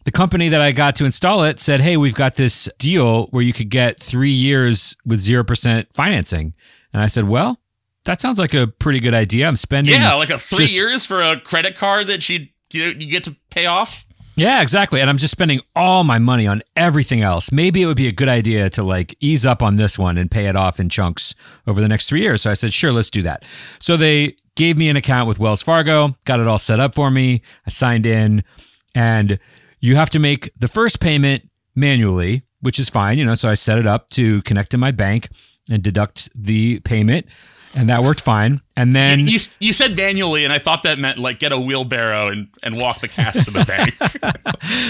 the 0.10 0.18
company 0.18 0.50
that 0.50 0.60
I 0.60 0.72
got 0.72 0.96
to 0.96 1.06
install 1.06 1.44
it 1.44 1.60
said, 1.60 1.82
hey, 1.82 1.96
we've 1.96 2.16
got 2.16 2.34
this 2.34 2.68
deal 2.80 3.28
where 3.28 3.44
you 3.44 3.54
could 3.54 3.70
get 3.70 4.02
three 4.02 4.32
years 4.32 4.98
with 5.06 5.20
0% 5.20 5.86
financing. 5.94 6.56
And 6.92 7.04
I 7.04 7.06
said, 7.06 7.26
well, 7.26 7.60
that 8.06 8.20
sounds 8.20 8.40
like 8.40 8.56
a 8.56 8.66
pretty 8.66 9.00
good 9.00 9.14
idea. 9.14 9.48
I'm 9.48 9.56
spending. 9.56 9.94
Yeah, 9.94 10.16
like 10.16 10.32
a 10.32 10.40
three 10.40 10.66
just- 10.66 10.74
years 10.74 11.06
for 11.06 11.22
a 11.22 11.40
credit 11.40 11.78
card 11.78 12.08
that 12.08 12.28
you 12.28 12.48
you, 12.72 12.86
you 12.86 13.12
get 13.12 13.24
to 13.26 13.36
pay 13.52 13.68
off. 13.68 14.04
Yeah, 14.36 14.64
exactly. 14.64 15.00
And 15.00 15.12
I'm 15.12 15.18
just 15.18 15.32
spending 15.32 15.62
all 15.76 16.04
my 16.04 16.18
money 16.18 16.48
on 16.48 16.64
everything 16.76 17.22
else. 17.22 17.52
Maybe 17.52 17.84
it 17.84 17.86
would 17.86 17.98
be 17.98 18.08
a 18.08 18.12
good 18.12 18.30
idea 18.30 18.68
to 18.72 18.82
like 18.84 19.16
ease 19.20 19.46
up 19.46 19.62
on 19.62 19.76
this 19.76 20.00
one 20.00 20.18
and 20.18 20.32
pay 20.32 20.48
it 20.48 20.56
off 20.56 20.80
in 20.80 20.90
chunks 20.90 21.36
over 21.68 21.82
the 21.82 21.88
next 21.88 22.10
three 22.10 22.22
years. 22.22 22.42
So 22.42 22.50
I 22.50 22.56
said, 22.56 22.74
sure, 22.74 22.92
let's 22.92 23.12
do 23.12 23.22
that. 23.22 23.46
So 23.80 23.96
they 23.96 24.38
gave 24.56 24.76
me 24.76 24.90
an 24.90 24.96
account 24.98 25.28
with 25.28 25.38
Wells 25.38 25.62
Fargo, 25.62 26.16
got 26.26 26.40
it 26.40 26.48
all 26.48 26.58
set 26.58 26.80
up 26.80 26.96
for 26.96 27.12
me. 27.12 27.44
I 27.68 27.70
signed 27.70 28.08
in, 28.08 28.44
and 28.96 29.38
you 29.80 29.96
have 29.96 30.10
to 30.12 30.20
make 30.20 30.52
the 30.58 30.68
first 30.68 31.00
payment 31.00 31.50
manually, 31.76 32.44
which 32.62 32.80
is 32.80 32.90
fine. 32.90 33.18
You 33.18 33.26
know, 33.26 33.34
so 33.34 33.50
I 33.50 33.54
set 33.54 33.80
it 33.80 33.88
up 33.88 34.10
to 34.12 34.42
connect 34.44 34.72
to 34.72 34.78
my 34.78 34.92
bank 34.92 35.30
and 35.70 35.82
deduct 35.82 36.30
the 36.36 36.80
payment. 36.82 37.28
And 37.76 37.88
that 37.90 38.02
worked 38.02 38.20
fine. 38.20 38.62
And 38.76 38.96
then 38.96 39.28
you, 39.28 39.40
you 39.60 39.74
said 39.74 39.96
manually, 39.96 40.44
and 40.44 40.52
I 40.52 40.58
thought 40.58 40.82
that 40.84 40.98
meant 40.98 41.20
like 41.20 41.40
get 41.40 41.52
a 41.52 41.60
wheelbarrow 41.60 42.28
and, 42.28 42.48
and 42.64 42.78
walk 42.78 43.00
the 43.02 43.08
cash 43.08 43.46
to 43.46 43.52
the 43.52 43.64
bank. 43.64 43.96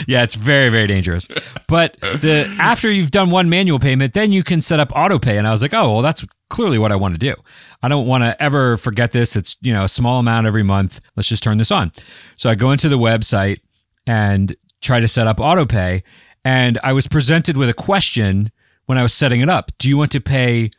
yeah, 0.08 0.24
it's 0.24 0.36
very, 0.36 0.70
very 0.70 0.88
dangerous. 0.88 1.28
But 1.68 2.00
the 2.00 2.50
after 2.58 2.90
you've 2.90 3.12
done 3.12 3.32
one 3.32 3.50
manual 3.50 3.80
payment, 3.80 4.14
then 4.14 4.32
you 4.32 4.44
can 4.44 4.62
set 4.62 4.80
up 4.80 4.94
auto 4.96 5.20
pay. 5.20 5.38
And 5.38 5.46
I 5.46 5.52
was 5.52 5.62
like, 5.62 5.74
oh, 5.74 5.92
well, 5.92 6.02
that's 6.02 6.26
clearly 6.50 6.80
what 6.80 6.94
I 6.94 6.96
want 6.96 7.16
to 7.16 7.20
do. 7.20 7.36
I 7.84 7.90
don't 7.90 8.08
want 8.08 8.24
to 8.24 8.42
ever 8.42 8.78
forget 8.78 9.12
this. 9.12 9.36
It's 9.36 9.58
you 9.60 9.74
know 9.74 9.84
a 9.84 9.90
small 9.90 10.20
amount 10.20 10.48
every 10.48 10.64
month. 10.64 11.02
Let's 11.18 11.28
just 11.28 11.44
turn 11.44 11.58
this 11.58 11.72
on. 11.72 11.92
So 12.38 12.50
I 12.50 12.56
go 12.56 12.72
into 12.72 12.88
the 12.88 12.98
website 12.98 13.60
and 14.08 14.56
try 14.82 15.00
to 15.00 15.08
set 15.08 15.28
up 15.28 15.40
auto 15.40 15.66
pay. 15.66 16.04
And 16.44 16.80
I 16.84 16.94
was 16.94 17.08
presented 17.08 17.58
with 17.58 17.70
a 17.70 17.74
question 17.74 18.52
when 18.86 18.98
I 18.98 19.04
was 19.04 19.14
setting 19.14 19.42
it 19.42 19.50
up. 19.50 19.72
Do 19.78 19.90
you 19.90 19.98
want 19.98 20.12
to 20.12 20.22
pay 20.22 20.72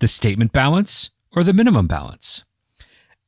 the 0.00 0.08
statement 0.08 0.52
balance 0.52 1.10
or 1.32 1.42
the 1.44 1.52
minimum 1.52 1.86
balance? 1.86 2.44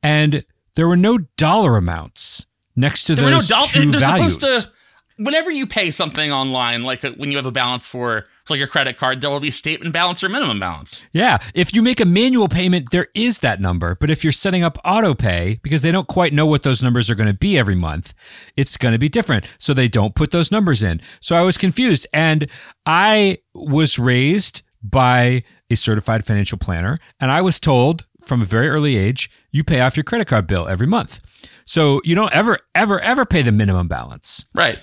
And 0.03 0.45
there 0.75 0.87
were 0.87 0.97
no 0.97 1.19
dollar 1.37 1.77
amounts 1.77 2.45
next 2.75 3.05
to 3.05 3.15
there 3.15 3.25
were 3.25 3.31
no 3.31 3.39
those 3.41 3.71
two 3.71 3.91
They're 3.91 3.99
values. 3.99 4.35
supposed 4.35 4.63
to. 4.65 4.71
Whenever 5.17 5.51
you 5.51 5.67
pay 5.67 5.91
something 5.91 6.31
online, 6.31 6.83
like 6.83 7.03
uh 7.03 7.11
when 7.17 7.31
you 7.31 7.37
have 7.37 7.45
a 7.45 7.51
balance 7.51 7.85
for 7.85 8.25
like 8.49 8.57
your 8.59 8.67
credit 8.67 8.97
card, 8.97 9.21
there 9.21 9.29
will 9.29 9.39
be 9.39 9.51
statement 9.51 9.93
balance 9.93 10.23
or 10.23 10.29
minimum 10.29 10.59
balance. 10.59 11.01
Yeah, 11.13 11.37
if 11.53 11.73
you 11.73 11.81
make 11.81 11.99
a 11.99 12.05
manual 12.05 12.47
payment, 12.47 12.91
there 12.91 13.07
is 13.13 13.39
that 13.39 13.59
number. 13.59 13.95
But 13.95 14.09
if 14.09 14.23
you're 14.23 14.31
setting 14.33 14.63
up 14.63 14.77
auto 14.85 15.13
pay, 15.13 15.59
because 15.63 15.81
they 15.81 15.91
don't 15.91 16.07
quite 16.07 16.33
know 16.33 16.45
what 16.45 16.63
those 16.63 16.81
numbers 16.83 17.09
are 17.09 17.15
going 17.15 17.27
to 17.27 17.33
be 17.33 17.57
every 17.57 17.75
month, 17.75 18.13
it's 18.57 18.77
going 18.77 18.91
to 18.93 18.97
be 18.99 19.09
different. 19.09 19.47
So 19.57 19.73
they 19.73 19.87
don't 19.87 20.15
put 20.15 20.31
those 20.31 20.51
numbers 20.51 20.83
in. 20.83 21.01
So 21.19 21.35
I 21.35 21.41
was 21.41 21.57
confused. 21.57 22.05
And 22.13 22.47
I 22.85 23.39
was 23.53 23.99
raised 23.99 24.61
by 24.81 25.43
a 25.69 25.75
certified 25.75 26.25
financial 26.25 26.57
planner, 26.57 26.99
and 27.19 27.31
I 27.31 27.41
was 27.41 27.59
told 27.59 28.05
from 28.21 28.41
a 28.41 28.45
very 28.45 28.69
early 28.69 28.95
age, 28.97 29.29
you 29.51 29.63
pay 29.63 29.81
off 29.81 29.95
your 29.97 30.03
credit 30.03 30.27
card 30.27 30.47
bill 30.47 30.67
every 30.67 30.87
month. 30.87 31.19
So 31.65 32.01
you 32.03 32.15
don't 32.15 32.31
ever, 32.33 32.59
ever, 32.73 32.99
ever 32.99 33.25
pay 33.25 33.41
the 33.41 33.51
minimum 33.51 33.87
balance. 33.87 34.45
Right. 34.55 34.81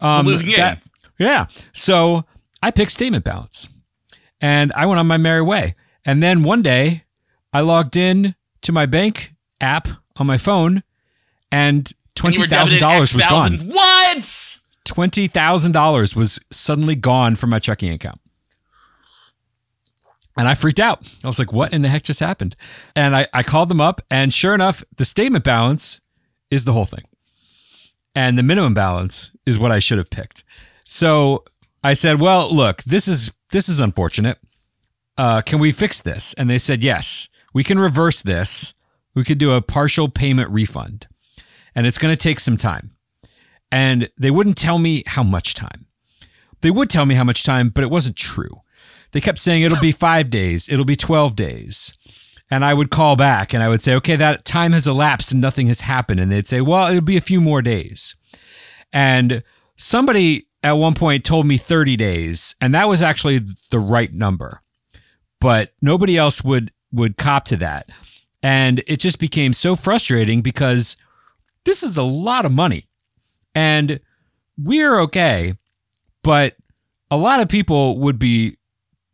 Um, 0.00 0.26
losing 0.26 0.48
game. 0.48 0.56
that- 0.58 0.82
yeah. 1.18 1.46
So 1.72 2.24
I 2.62 2.70
picked 2.70 2.90
statement 2.90 3.24
balance 3.24 3.68
and 4.40 4.72
I 4.74 4.86
went 4.86 4.98
on 4.98 5.06
my 5.06 5.16
merry 5.16 5.42
way. 5.42 5.74
And 6.04 6.22
then 6.22 6.42
one 6.42 6.62
day 6.62 7.04
I 7.52 7.60
logged 7.60 7.96
in 7.96 8.34
to 8.62 8.72
my 8.72 8.86
bank 8.86 9.34
app 9.60 9.88
on 10.16 10.26
my 10.26 10.38
phone 10.38 10.82
and 11.50 11.92
And 12.24 12.34
you 12.34 12.42
were 12.42 12.46
$20,000 12.46 13.14
was 13.14 13.26
gone. 13.26 13.58
What? 13.68 14.18
$20,000 14.86 16.16
was 16.16 16.40
suddenly 16.50 16.94
gone 16.94 17.36
from 17.36 17.50
my 17.50 17.58
checking 17.58 17.92
account. 17.92 18.20
And 20.36 20.46
I 20.46 20.54
freaked 20.54 20.80
out. 20.80 21.12
I 21.24 21.26
was 21.26 21.38
like, 21.38 21.52
what 21.52 21.72
in 21.72 21.82
the 21.82 21.88
heck 21.88 22.04
just 22.04 22.20
happened? 22.20 22.54
And 22.94 23.16
I, 23.16 23.26
I 23.32 23.42
called 23.42 23.68
them 23.68 23.80
up, 23.80 24.00
and 24.08 24.32
sure 24.32 24.54
enough, 24.54 24.84
the 24.96 25.04
statement 25.04 25.44
balance 25.44 26.00
is 26.50 26.64
the 26.64 26.72
whole 26.72 26.84
thing. 26.84 27.04
And 28.14 28.38
the 28.38 28.44
minimum 28.44 28.72
balance 28.72 29.32
is 29.46 29.58
what 29.58 29.72
I 29.72 29.80
should 29.80 29.98
have 29.98 30.10
picked. 30.10 30.44
So 30.84 31.44
I 31.82 31.92
said, 31.92 32.20
well, 32.20 32.52
look, 32.52 32.82
this 32.82 33.08
is 33.08 33.32
this 33.50 33.68
is 33.68 33.80
unfortunate. 33.80 34.38
Uh, 35.16 35.40
can 35.40 35.58
we 35.58 35.72
fix 35.72 36.00
this? 36.00 36.34
And 36.34 36.48
they 36.48 36.58
said, 36.58 36.84
yes, 36.84 37.28
we 37.52 37.64
can 37.64 37.78
reverse 37.78 38.22
this. 38.22 38.74
We 39.14 39.24
could 39.24 39.38
do 39.38 39.52
a 39.52 39.62
partial 39.62 40.08
payment 40.08 40.50
refund. 40.50 41.08
And 41.74 41.86
it's 41.86 41.98
going 41.98 42.14
to 42.14 42.20
take 42.20 42.40
some 42.40 42.56
time 42.56 42.92
and 43.70 44.08
they 44.18 44.30
wouldn't 44.30 44.56
tell 44.56 44.78
me 44.78 45.02
how 45.06 45.22
much 45.22 45.54
time. 45.54 45.86
They 46.60 46.70
would 46.70 46.90
tell 46.90 47.06
me 47.06 47.14
how 47.14 47.24
much 47.24 47.44
time, 47.44 47.68
but 47.68 47.84
it 47.84 47.90
wasn't 47.90 48.16
true. 48.16 48.62
They 49.12 49.20
kept 49.20 49.40
saying 49.40 49.62
it'll 49.62 49.80
be 49.80 49.92
five 49.92 50.30
days, 50.30 50.68
it'll 50.68 50.84
be 50.84 50.96
12 50.96 51.36
days. 51.36 51.94
And 52.50 52.64
I 52.64 52.72
would 52.72 52.90
call 52.90 53.14
back 53.14 53.52
and 53.52 53.62
I 53.62 53.68
would 53.68 53.82
say, 53.82 53.94
okay, 53.96 54.16
that 54.16 54.44
time 54.44 54.72
has 54.72 54.88
elapsed 54.88 55.32
and 55.32 55.40
nothing 55.40 55.66
has 55.66 55.82
happened. 55.82 56.18
And 56.18 56.32
they'd 56.32 56.46
say, 56.46 56.62
well, 56.62 56.88
it'll 56.88 57.02
be 57.02 57.18
a 57.18 57.22
few 57.22 57.42
more 57.42 57.60
days. 57.60 58.16
And 58.90 59.42
somebody 59.76 60.47
at 60.62 60.72
one 60.72 60.94
point 60.94 61.24
told 61.24 61.46
me 61.46 61.56
30 61.56 61.96
days, 61.96 62.56
and 62.60 62.74
that 62.74 62.88
was 62.88 63.02
actually 63.02 63.40
the 63.70 63.78
right 63.78 64.12
number. 64.12 64.62
But 65.40 65.72
nobody 65.80 66.16
else 66.16 66.42
would 66.42 66.72
would 66.92 67.16
cop 67.16 67.44
to 67.46 67.56
that. 67.58 67.90
And 68.42 68.82
it 68.86 68.98
just 68.98 69.18
became 69.18 69.52
so 69.52 69.76
frustrating 69.76 70.42
because 70.42 70.96
this 71.64 71.82
is 71.82 71.98
a 71.98 72.02
lot 72.02 72.44
of 72.46 72.52
money 72.52 72.88
and 73.54 74.00
we're 74.56 74.98
okay 75.00 75.54
but 76.22 76.56
a 77.10 77.16
lot 77.16 77.40
of 77.40 77.48
people 77.48 77.98
would 77.98 78.18
be 78.18 78.56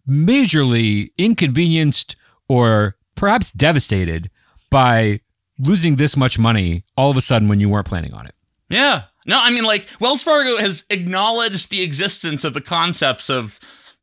majorly 0.08 1.10
inconvenienced 1.18 2.16
or 2.48 2.96
perhaps 3.14 3.50
devastated 3.50 4.30
by 4.70 5.20
losing 5.58 5.96
this 5.96 6.16
much 6.16 6.38
money 6.38 6.84
all 6.96 7.10
of 7.10 7.16
a 7.16 7.20
sudden 7.20 7.48
when 7.48 7.60
you 7.60 7.68
weren't 7.68 7.86
planning 7.86 8.12
on 8.14 8.26
it 8.26 8.34
Yeah. 8.68 9.04
No, 9.26 9.38
I 9.38 9.50
mean 9.50 9.64
like 9.64 9.88
Wells 10.00 10.22
Fargo 10.22 10.58
has 10.58 10.84
acknowledged 10.90 11.70
the 11.70 11.82
existence 11.82 12.44
of 12.44 12.54
the 12.54 12.60
concepts 12.60 13.30
of 13.30 13.58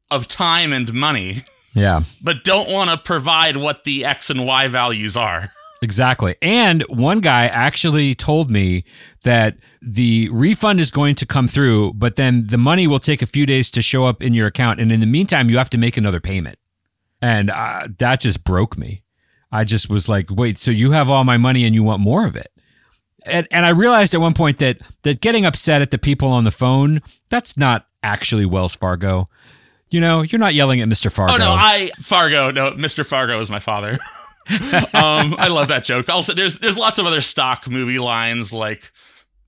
of 0.10 0.28
time 0.28 0.74
and 0.74 0.94
money, 0.94 1.44
yeah 1.74 2.04
but 2.22 2.44
don't 2.44 2.70
want 2.70 2.90
to 2.90 2.98
provide 2.98 3.58
what 3.58 3.84
the 3.84 4.04
X 4.06 4.30
and 4.30 4.46
Y 4.46 4.68
values 4.68 5.16
are. 5.16 5.52
Exactly. 5.84 6.36
And 6.44 6.84
one 6.84 7.22
guy 7.22 7.48
actually 7.48 8.14
told 8.14 8.52
me 8.52 8.84
that 9.24 9.58
the 9.82 10.30
refund 10.32 10.80
is 10.80 10.92
going 10.92 11.16
to 11.16 11.26
come 11.26 11.48
through, 11.48 11.94
but 11.94 12.16
then 12.16 12.46
the 12.48 12.58
money 12.58 12.86
will 12.86 13.00
take 13.00 13.24
a 13.24 13.26
few 13.26 13.48
days 13.48 13.72
to 13.72 13.82
show 13.82 14.06
up 14.06 14.22
in 14.22 14.36
your 14.36 14.46
account. 14.46 14.80
And 14.80 14.92
in 14.92 15.00
the 15.00 15.08
meantime, 15.08 15.50
you 15.50 15.58
have 15.58 15.72
to 15.72 15.80
make 15.80 15.98
another 15.98 16.20
payment. 16.20 16.60
And 17.20 17.50
uh, 17.50 17.88
that 17.98 18.20
just 18.20 18.44
broke 18.44 18.78
me. 18.78 19.02
I 19.52 19.64
just 19.64 19.90
was 19.90 20.08
like, 20.08 20.28
wait, 20.30 20.60
so 20.60 20.70
you 20.70 20.92
have 20.92 21.10
all 21.10 21.24
my 21.24 21.38
money 21.38 21.66
and 21.66 21.74
you 21.74 21.84
want 21.84 22.00
more 22.00 22.28
of 22.28 22.36
it? 22.36 22.51
And, 23.24 23.48
and 23.52 23.66
I 23.66 23.70
realized 23.70 24.14
at 24.14 24.22
one 24.22 24.34
point 24.34 24.58
that 24.60 24.80
that 25.04 25.22
getting 25.22 25.46
upset 25.46 25.82
at 25.82 25.92
the 25.92 25.98
people 25.98 26.30
on 26.30 26.44
the 26.44 26.52
phone, 26.52 27.02
that's 27.30 27.56
not 27.58 27.88
actually 28.04 28.46
Wells 28.46 28.76
Fargo. 28.76 29.30
You 29.90 30.00
know, 30.02 30.22
you're 30.22 30.40
not 30.40 30.54
yelling 30.56 30.80
at 30.82 30.88
Mr. 30.88 31.12
Fargo. 31.12 31.34
Oh 31.34 31.38
no, 31.38 31.52
I 31.52 31.92
Fargo. 32.00 32.50
No, 32.52 32.72
Mr. 32.72 33.06
Fargo 33.06 33.40
is 33.40 33.50
my 33.52 33.60
father. 33.60 34.00
um, 34.94 35.36
I 35.38 35.48
love 35.50 35.68
that 35.68 35.84
joke. 35.84 36.10
Also, 36.10 36.34
there's 36.34 36.60
there's 36.60 36.78
lots 36.78 36.98
of 36.98 37.06
other 37.06 37.22
stock 37.22 37.70
movie 37.70 38.00
lines 38.00 38.52
like 38.54 38.92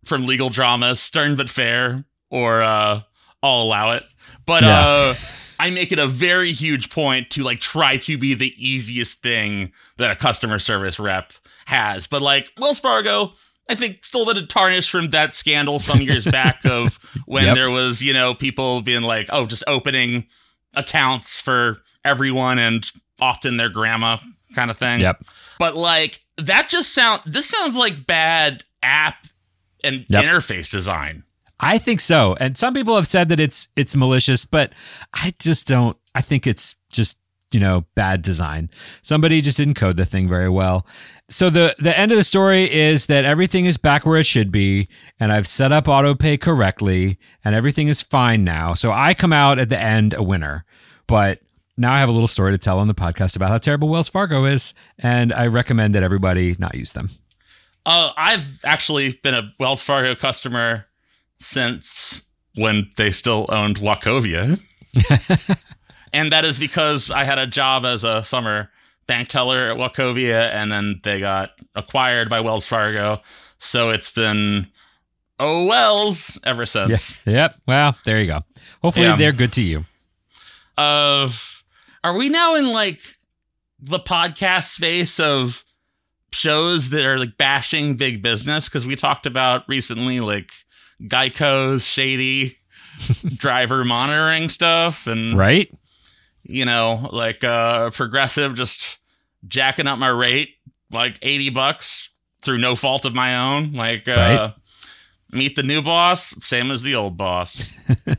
from 0.06 0.26
legal 0.26 0.50
dramas, 0.50 1.00
stern 1.00 1.36
but 1.36 1.50
fair, 1.50 2.04
or 2.30 2.62
uh, 2.62 3.02
I'll 3.42 3.62
allow 3.64 3.92
it. 3.92 4.04
But 4.46 4.64
Yeah. 4.64 4.80
uh, 4.80 5.16
I 5.60 5.70
make 5.70 5.92
it 5.94 6.00
a 6.00 6.08
very 6.08 6.52
huge 6.52 6.90
point 6.90 7.30
to 7.32 7.44
like 7.44 7.60
try 7.62 7.98
to 7.98 8.18
be 8.18 8.34
the 8.34 8.54
easiest 8.58 9.22
thing 9.22 9.72
that 9.98 10.12
a 10.12 10.16
customer 10.16 10.60
service 10.60 11.00
rep 11.00 11.32
has. 11.66 12.06
But 12.06 12.22
like 12.22 12.50
Wells 12.58 12.80
Fargo, 12.82 13.32
I 13.70 13.76
think 13.76 14.06
still 14.06 14.24
a 14.24 14.26
little 14.26 14.46
tarnished 14.48 14.90
from 14.90 15.12
that 15.12 15.34
scandal 15.34 15.80
some 15.80 16.02
years 16.02 16.26
back 16.26 16.66
of 16.66 17.00
when 17.26 17.46
Yep. 17.46 17.56
there 17.56 17.70
was, 17.72 18.02
you 18.02 18.14
know, 18.14 18.34
people 18.34 18.82
being 18.82 19.04
like, 19.04 19.28
oh, 19.32 19.46
just 19.46 19.64
opening 19.68 20.28
accounts 20.74 21.40
for 21.40 21.78
everyone 22.04 22.60
and 22.60 22.92
often 23.22 23.58
their 23.58 23.70
grandma 23.70 24.18
kind 24.56 24.70
of 24.72 24.78
thing. 24.78 25.00
Yep. 25.00 25.24
But 25.60 25.76
like 25.76 26.22
that 26.38 26.68
just 26.68 26.94
sound 26.94 27.22
this 27.26 27.48
sounds 27.50 27.76
like 27.76 28.06
bad 28.06 28.64
app 28.82 29.28
and 29.84 30.06
Yep. 30.10 30.24
interface 30.26 30.72
design. 30.72 31.24
I 31.60 31.78
think 31.78 32.00
so. 32.02 32.36
And 32.40 32.58
some 32.58 32.74
people 32.74 32.96
have 32.96 33.08
said 33.08 33.30
that 33.30 33.40
it's 33.40 33.70
it's 33.76 33.96
malicious, 33.96 34.46
but 34.46 34.74
I 35.14 35.34
just 35.40 35.68
don't 35.68 35.96
I 36.16 36.22
think 36.22 36.46
it's 36.46 36.76
just, 36.92 37.18
you 37.54 37.60
know, 37.60 37.86
bad 37.96 38.22
design. 38.22 38.70
Somebody 39.02 39.40
just 39.40 39.58
didn't 39.58 39.76
code 39.76 39.96
the 39.96 40.06
thing 40.06 40.28
very 40.28 40.50
well. 40.50 40.86
So 41.30 41.50
the 41.50 41.76
the 41.78 41.98
end 41.98 42.12
of 42.12 42.18
the 42.18 42.24
story 42.24 42.70
is 42.72 43.06
that 43.06 43.26
everything 43.26 43.66
is 43.66 43.78
back 43.78 44.06
where 44.06 44.18
it 44.18 44.26
should 44.26 44.52
be 44.52 44.90
and 45.20 45.32
I've 45.32 45.48
set 45.48 45.72
up 45.72 45.86
autopay 45.86 46.42
correctly 46.42 47.18
and 47.46 47.56
everything 47.56 47.88
is 47.88 48.02
fine 48.02 48.44
now. 48.44 48.74
So 48.74 48.92
I 48.92 49.14
come 49.14 49.32
out 49.32 49.60
at 49.60 49.70
the 49.70 49.80
end 49.80 50.14
a 50.14 50.24
winner. 50.24 50.66
But 51.08 51.42
now 51.78 51.94
I 51.94 52.00
have 52.00 52.10
a 52.10 52.12
little 52.12 52.28
story 52.28 52.52
to 52.52 52.58
tell 52.58 52.80
on 52.80 52.88
the 52.88 52.96
podcast 52.96 53.36
about 53.36 53.50
how 53.50 53.58
terrible 53.58 53.88
Wells 53.88 54.10
Fargo 54.10 54.46
is 54.46 54.74
and 54.98 55.32
I 55.32 55.48
recommend 55.48 55.96
that 55.96 56.04
everybody 56.04 56.56
not 56.58 56.76
use 56.76 56.94
them. 56.94 57.10
Uh, 57.86 58.12
I've 58.18 58.60
actually 58.64 59.20
been 59.24 59.36
a 59.36 59.54
Wells 59.60 59.82
Fargo 59.82 60.16
customer 60.16 60.86
since 61.40 62.24
when 62.56 62.90
they 62.98 63.12
still 63.12 63.46
owned 63.50 63.78
Wachovia. 63.78 64.60
and 66.14 66.32
that 66.32 66.46
is 66.46 66.58
because 66.58 67.12
I 67.12 67.24
had 67.26 67.38
a 67.40 67.48
job 67.48 67.86
as 67.86 68.04
a 68.04 68.24
summer 68.24 68.70
bank 69.08 69.28
teller 69.30 69.70
at 69.72 69.78
Wachovia 69.78 70.50
and 70.52 70.72
then 70.72 71.02
they 71.04 71.20
got 71.20 71.52
acquired 71.76 72.30
by 72.30 72.40
Wells 72.40 72.66
Fargo. 72.66 73.22
So 73.60 73.90
it's 73.90 74.10
been 74.12 74.68
oh 75.40 75.66
Wells 75.66 76.40
ever 76.46 76.66
since. 76.66 77.18
Yeah. 77.26 77.34
Yep. 77.34 77.56
Well, 77.68 77.98
there 78.06 78.22
you 78.22 78.28
go. 78.28 78.42
Hopefully 78.82 79.08
Yeah. 79.08 79.16
they're 79.18 79.32
good 79.34 79.52
to 79.54 79.64
you. 79.64 79.86
uh 80.78 81.30
are 82.04 82.16
we 82.18 82.30
now 82.30 82.56
in 82.56 82.68
like 82.72 83.00
the 83.80 84.00
podcast 84.00 84.66
space 84.74 85.20
of 85.20 85.64
shows 86.32 86.90
that 86.90 87.06
are 87.06 87.20
like 87.20 87.38
bashing 87.38 87.96
big 87.96 88.22
business 88.22 88.68
because 88.68 88.86
we 88.86 88.96
talked 88.96 89.26
about 89.26 89.64
recently 89.68 90.20
like 90.20 90.52
geico's 91.08 91.86
shady 91.86 92.58
driver 93.38 93.84
monitoring 93.86 94.50
stuff 94.50 95.06
and 95.08 95.38
Right? 95.38 95.72
You 96.54 96.66
know 96.66 97.10
like 97.12 97.44
uh 97.44 97.90
progressive 97.90 98.54
just 98.56 98.98
jacking 99.48 99.88
up 99.88 99.98
my 99.98 100.08
rate 100.10 100.50
like 100.92 101.18
80 101.22 101.50
bucks 101.50 102.10
through 102.42 102.60
no 102.60 102.76
fault 102.76 103.06
of 103.06 103.14
my 103.16 103.36
own 103.36 103.74
like 103.74 104.08
uh 104.08 104.14
Right. 104.16 104.54
meet 105.32 105.56
the 105.56 105.64
new 105.64 105.82
boss 105.82 106.34
same 106.46 106.70
as 106.70 106.84
the 106.84 106.94
old 106.96 107.18
boss 107.18 107.68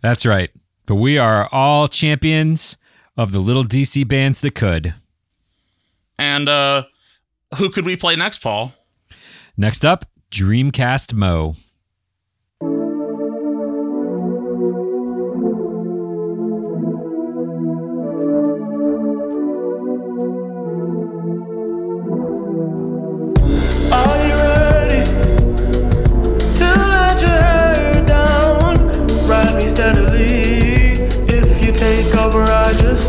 That's 0.00 0.24
right. 0.24 0.50
But 0.86 0.94
we 0.94 1.18
are 1.18 1.48
all 1.52 1.88
champions 1.88 2.76
of 3.16 3.32
the 3.32 3.40
little 3.40 3.64
DC 3.64 4.06
bands 4.06 4.40
that 4.42 4.54
could. 4.54 4.94
and 6.18 6.48
uh 6.48 6.84
who 7.56 7.68
could 7.70 7.84
we 7.84 7.96
play 7.96 8.14
next 8.16 8.38
paul 8.38 8.72
Next 9.56 9.84
up, 9.84 10.04
Dreamcastmoe. 10.30 11.56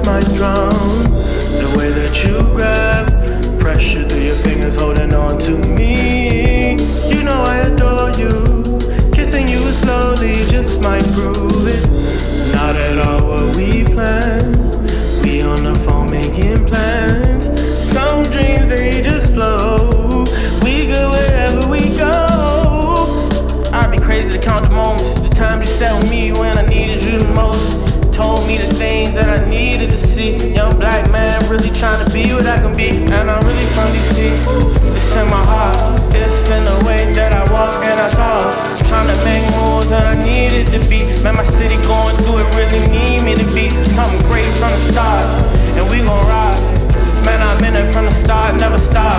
Might 0.06 0.24
drown. 0.36 0.70
The 0.70 1.74
way 1.76 1.90
that 1.90 2.24
you 2.24 2.38
grab, 2.56 3.60
pressure 3.60 4.06
trying 31.80 32.04
to 32.04 32.12
be 32.12 32.28
what 32.36 32.46
I 32.46 32.60
can 32.60 32.76
be. 32.76 32.92
And 33.08 33.32
I'm 33.32 33.40
really 33.48 33.68
from 33.72 33.88
DC. 33.96 34.36
It's 35.00 35.16
in 35.16 35.24
my 35.32 35.40
heart. 35.40 35.80
It's 36.12 36.52
in 36.52 36.64
the 36.68 36.76
way 36.84 37.08
that 37.16 37.32
I 37.32 37.48
walk 37.48 37.80
and 37.88 37.96
I 37.96 38.12
talk. 38.12 38.52
Trying 38.92 39.08
to 39.08 39.16
make 39.24 39.48
moves 39.56 39.88
that 39.88 40.04
I 40.04 40.20
needed 40.20 40.68
to 40.76 40.80
be. 40.92 41.08
Man, 41.24 41.40
my 41.40 41.48
city 41.48 41.80
going 41.88 42.16
through 42.20 42.44
it 42.44 42.50
really 42.60 42.84
need 42.92 43.24
me 43.24 43.32
to 43.32 43.48
be 43.56 43.72
something 43.96 44.20
great 44.28 44.52
from 44.60 44.76
the 44.76 44.82
start. 44.92 45.24
And 45.80 45.88
we 45.88 46.04
gon' 46.04 46.20
ride. 46.28 46.60
Man, 47.24 47.40
I'm 47.40 47.64
in 47.64 47.80
it 47.80 47.88
from 47.96 48.12
the 48.12 48.16
start, 48.16 48.60
never 48.60 48.78
stop. 48.78 49.16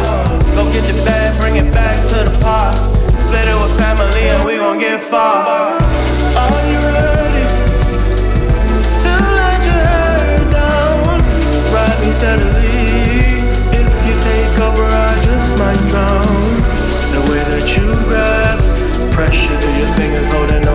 Go 0.52 0.68
get 0.68 0.84
the 0.84 1.00
bag, 1.08 1.40
bring 1.40 1.56
it 1.56 1.72
back 1.72 1.96
to 2.12 2.28
the 2.28 2.34
pot. 2.44 2.76
Split 3.24 3.48
it 3.48 3.56
with 3.56 3.72
family 3.80 4.28
and 4.28 4.44
we 4.44 4.60
gon' 4.60 4.78
get 4.78 5.00
far. 5.00 5.80
Are 5.80 6.60
you 6.68 6.76
ready 6.76 6.89
steadily. 12.20 13.40
If 13.72 13.92
you 14.06 14.14
take 14.28 14.54
over, 14.60 14.84
I 14.84 15.12
just 15.24 15.56
might 15.56 15.82
drown. 15.88 16.52
The 17.16 17.22
way 17.30 17.40
that 17.52 17.66
you 17.74 17.86
grab, 18.04 18.60
pressure 19.10 19.56
through 19.56 19.76
your 19.80 19.92
fingers, 19.96 20.28
holding 20.28 20.69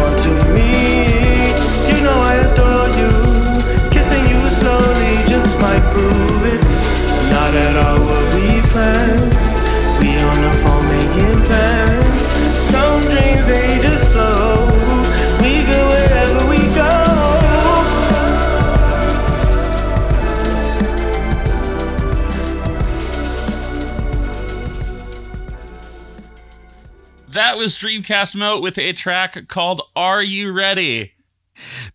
Was 27.66 27.80
Dreamcastmoe 27.80 28.62
with 28.62 28.78
a 28.78 28.94
track 28.94 29.48
called 29.48 29.82
Are 29.96 30.22
You 30.22 30.52
Ready? 30.52 31.14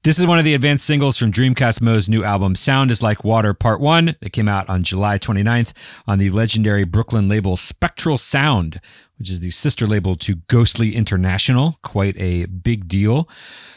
This 0.02 0.18
is 0.18 0.26
one 0.26 0.40
of 0.40 0.44
the 0.44 0.54
advanced 0.54 0.84
singles 0.84 1.16
from 1.16 1.30
Dreamcastmoe's 1.30 2.08
new 2.08 2.24
album, 2.24 2.56
Sound 2.56 2.90
is 2.90 3.04
Like 3.04 3.22
Water 3.22 3.54
Part 3.54 3.80
1, 3.80 4.16
that 4.20 4.32
came 4.32 4.48
out 4.48 4.68
on 4.68 4.82
July 4.82 5.16
29th 5.16 5.72
on 6.08 6.18
the 6.18 6.30
legendary 6.30 6.82
Brooklyn 6.82 7.28
label 7.28 7.56
Spectral 7.56 8.18
Sound, 8.18 8.80
which 9.20 9.30
is 9.30 9.40
the 9.40 9.50
sister 9.50 9.86
label 9.86 10.16
to 10.16 10.36
Ghostly 10.48 10.96
International. 10.96 11.78
Quite 11.82 12.16
a 12.18 12.46
big 12.46 12.88
deal. 12.88 13.28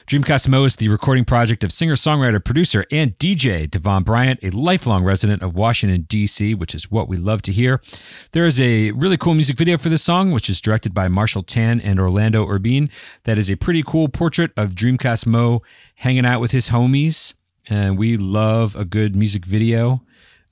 Dreamcastmoe 0.07 0.65
is 0.65 0.77
the 0.77 0.87
recording 0.87 1.25
project 1.25 1.65
of 1.65 1.71
singer 1.73 1.95
songwriter, 1.95 2.43
producer, 2.43 2.85
and 2.89 3.17
DJ 3.17 3.69
Devon 3.69 4.03
Bryant, 4.03 4.39
a 4.41 4.51
lifelong 4.51 5.03
resident 5.03 5.41
of 5.41 5.57
Washington, 5.57 6.05
D.C., 6.07 6.55
which 6.55 6.73
is 6.73 6.89
what 6.89 7.09
we 7.09 7.17
love 7.17 7.41
to 7.41 7.51
hear. 7.51 7.81
There 8.31 8.45
is 8.45 8.59
a 8.61 8.91
really 8.91 9.17
cool 9.17 9.33
music 9.33 9.57
video 9.57 9.77
for 9.77 9.89
this 9.89 10.01
song, 10.01 10.31
which 10.31 10.49
is 10.49 10.61
directed 10.61 10.93
by 10.93 11.09
Marshall 11.09 11.43
Tan 11.43 11.81
and 11.81 11.99
Orlando 11.99 12.47
Urbine. 12.47 12.89
That 13.25 13.37
is 13.37 13.51
a 13.51 13.57
pretty 13.57 13.83
cool 13.83 14.07
portrait 14.07 14.51
of 14.55 14.69
Dreamcastmoe 14.69 15.59
hanging 15.95 16.25
out 16.25 16.39
with 16.39 16.51
his 16.51 16.69
homies. 16.69 17.33
And 17.67 17.97
we 17.97 18.15
love 18.15 18.77
a 18.77 18.85
good 18.85 19.13
music 19.13 19.45
video. 19.45 20.03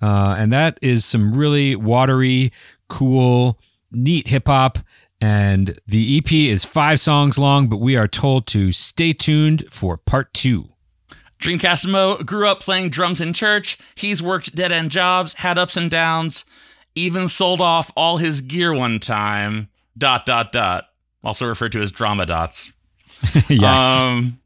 Uh, 0.02 0.36
and 0.38 0.52
that 0.52 0.78
is 0.82 1.06
some 1.06 1.34
really 1.34 1.78
watery, 1.78 2.52
cool, 2.90 3.58
neat 3.92 4.28
hip 4.28 4.48
hop. 4.48 4.80
And 5.20 5.80
the 5.86 6.18
EP 6.18 6.32
is 6.32 6.66
five 6.66 7.00
songs 7.00 7.38
long, 7.38 7.68
but 7.68 7.78
we 7.78 7.96
are 7.96 8.08
told 8.08 8.48
to 8.48 8.72
stay 8.72 9.14
tuned 9.14 9.66
for 9.70 9.96
part 9.98 10.34
two. 10.34 10.70
Dreamcastmoe 11.40 12.26
grew 12.26 12.48
up 12.48 12.60
playing 12.60 12.90
drums 12.90 13.22
in 13.22 13.34
church. 13.34 13.78
He's 13.96 14.22
worked 14.22 14.56
dead 14.56 14.72
end 14.72 14.92
jobs, 14.92 15.36
had 15.36 15.58
ups 15.58 15.78
and 15.78 15.90
downs, 15.92 16.46
even 16.96 17.28
sold 17.28 17.62
off 17.62 17.92
all 17.96 18.18
his 18.18 18.42
gear 18.42 18.74
one 18.74 19.00
time. 19.00 19.70
Dot 19.98 20.26
dot 20.26 20.52
dot. 20.52 20.86
Also 21.24 21.46
referred 21.48 21.72
to 21.74 21.82
as 21.82 21.92
drama 21.92 22.26
dots. 22.26 22.72
yes. 23.50 24.02
Um, 24.02 24.40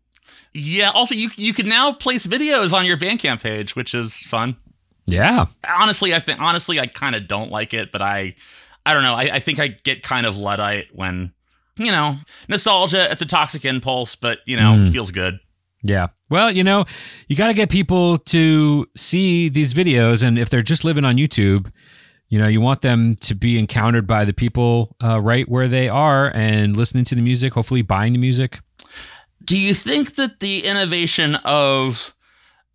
yeah. 0.54 0.90
Also, 0.92 1.16
you 1.16 1.30
you 1.36 1.54
can 1.54 1.70
now 1.70 1.94
place 1.94 2.28
videos 2.28 2.74
on 2.74 2.86
your 2.86 2.98
Bandcamp 2.98 3.42
page, 3.42 3.76
which 3.76 3.94
is 3.94 4.24
fun. 4.24 4.58
yeah. 5.06 5.46
Honestly, 5.68 6.14
I 6.14 6.20
think 6.20 6.42
honestly 6.42 6.80
I 6.80 6.88
kind 6.88 7.16
of 7.16 7.28
don't 7.28 7.52
like 7.52 7.74
it, 7.74 7.92
but 7.92 8.02
I 8.02 8.36
I 8.86 8.94
don't 8.94 9.04
know. 9.04 9.16
I, 9.16 9.36
I 9.36 9.40
think 9.40 9.60
I 9.60 9.70
get 9.70 10.04
kind 10.04 10.26
of 10.26 10.38
luddite 10.38 10.88
when 10.94 11.34
you 11.78 11.92
know 11.92 12.18
nostalgia. 12.48 13.12
It's 13.12 13.22
a 13.22 13.26
toxic 13.26 13.66
impulse, 13.66 14.16
but 14.16 14.40
you 14.46 14.58
know 14.58 14.82
it 14.82 14.92
feels 14.92 15.12
good. 15.12 15.40
Yeah. 15.86 16.08
Well, 16.32 16.52
you 16.52 16.64
know, 16.64 16.86
you 17.28 17.36
got 17.36 17.50
to 17.50 17.54
get 17.54 17.70
people 17.70 18.18
to 18.18 18.88
see 18.96 19.50
these 19.50 19.76
videos. 19.76 20.24
And 20.24 20.40
if 20.40 20.50
they're 20.50 20.64
just 20.64 20.84
living 20.84 21.06
on 21.06 21.18
YouTube, 21.18 21.72
you 22.28 22.40
know, 22.40 22.48
you 22.48 22.60
want 22.60 22.82
them 22.82 23.16
to 23.18 23.36
be 23.36 23.60
encountered 23.60 24.08
by 24.08 24.26
the 24.26 24.34
people 24.34 24.96
uh, 25.04 25.22
right 25.22 25.48
where 25.48 25.68
they 25.68 25.88
are 25.88 26.32
and 26.34 26.76
listening 26.76 27.04
to 27.06 27.16
the 27.16 27.22
music, 27.22 27.54
hopefully 27.54 27.84
buying 27.84 28.14
the 28.14 28.20
music. 28.20 28.62
Do 29.44 29.56
you 29.56 29.76
think 29.76 30.16
that 30.16 30.40
the 30.40 30.66
innovation 30.66 31.36
of 31.46 32.16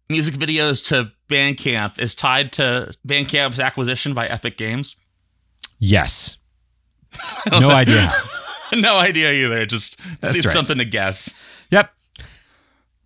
music 0.08 0.34
videos 0.34 0.86
to 0.88 1.10
Bandcamp 1.28 1.98
is 1.98 2.14
tied 2.14 2.52
to 2.54 2.94
Bandcamp's 3.06 3.58
acquisition 3.58 4.14
by 4.14 4.28
Epic 4.28 4.56
Games? 4.56 4.94
Yes. 5.80 6.36
No 7.50 7.70
idea. 7.70 8.12
no 8.74 8.96
idea 8.96 9.32
either. 9.32 9.66
Just 9.66 9.98
That's 10.20 10.36
it's 10.36 10.46
right. 10.46 10.52
something 10.52 10.78
to 10.78 10.84
guess. 10.84 11.34
Yep. 11.70 11.90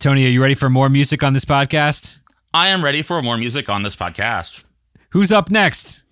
Tony, 0.00 0.26
are 0.26 0.28
you 0.28 0.42
ready 0.42 0.54
for 0.54 0.68
more 0.68 0.88
music 0.90 1.22
on 1.22 1.32
this 1.32 1.44
podcast? 1.46 2.18
I 2.52 2.68
am 2.68 2.84
ready 2.84 3.00
for 3.00 3.22
more 3.22 3.38
music 3.38 3.68
on 3.70 3.84
this 3.84 3.96
podcast. 3.96 4.64
Who's 5.10 5.32
up 5.32 5.50
next? 5.50 6.02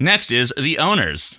Next 0.00 0.32
is 0.32 0.52
The 0.56 0.78
Owners. 0.78 1.38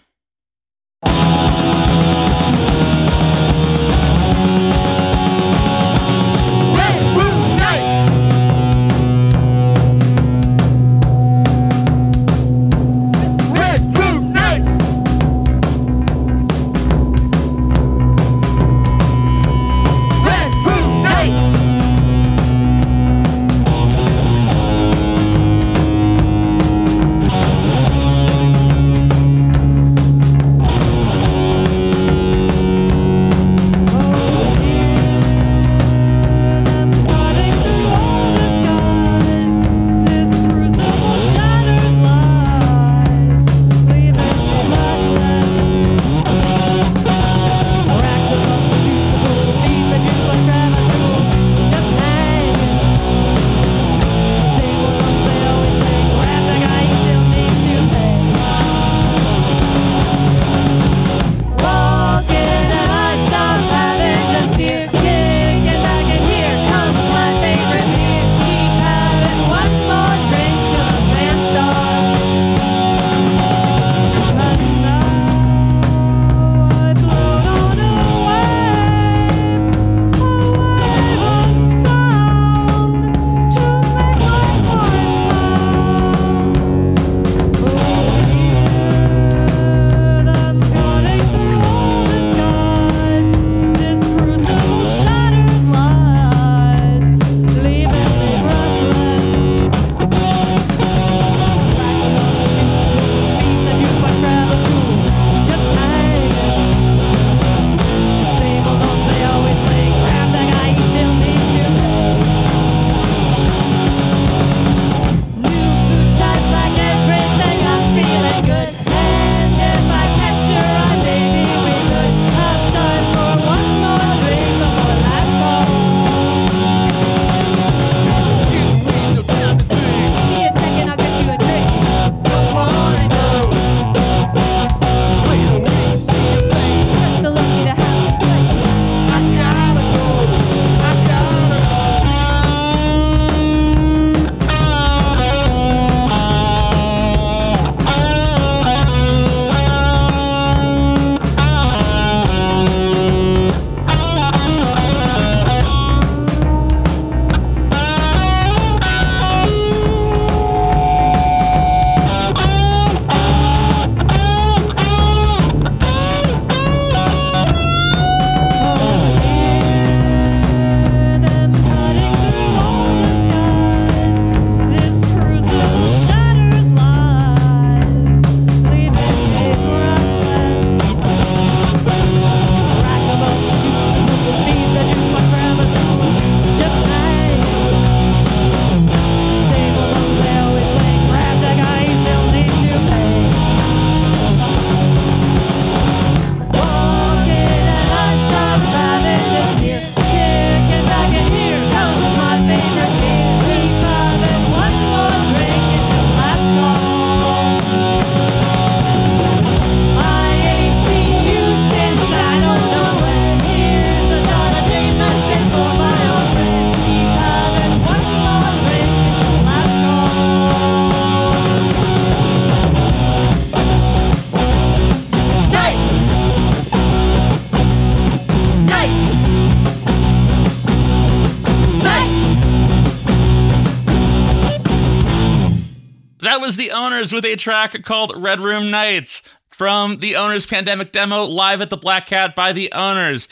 Was 236.42 236.56
the 236.56 236.72
owners 236.72 237.14
with 237.14 237.24
a 237.24 237.36
track 237.36 237.84
called 237.84 238.14
Red 238.16 238.40
Room 238.40 238.72
Nights 238.72 239.22
from 239.50 239.98
the 240.00 240.16
owners 240.16 240.48
pandemic 240.48 240.92
demo 240.92 241.24
live 241.24 241.62
at 241.62 241.70
the 241.70 241.78
Black 241.78 242.08
Cat 242.08 242.36
by 242.36 242.52
the 242.52 242.72
owners. 242.72 243.28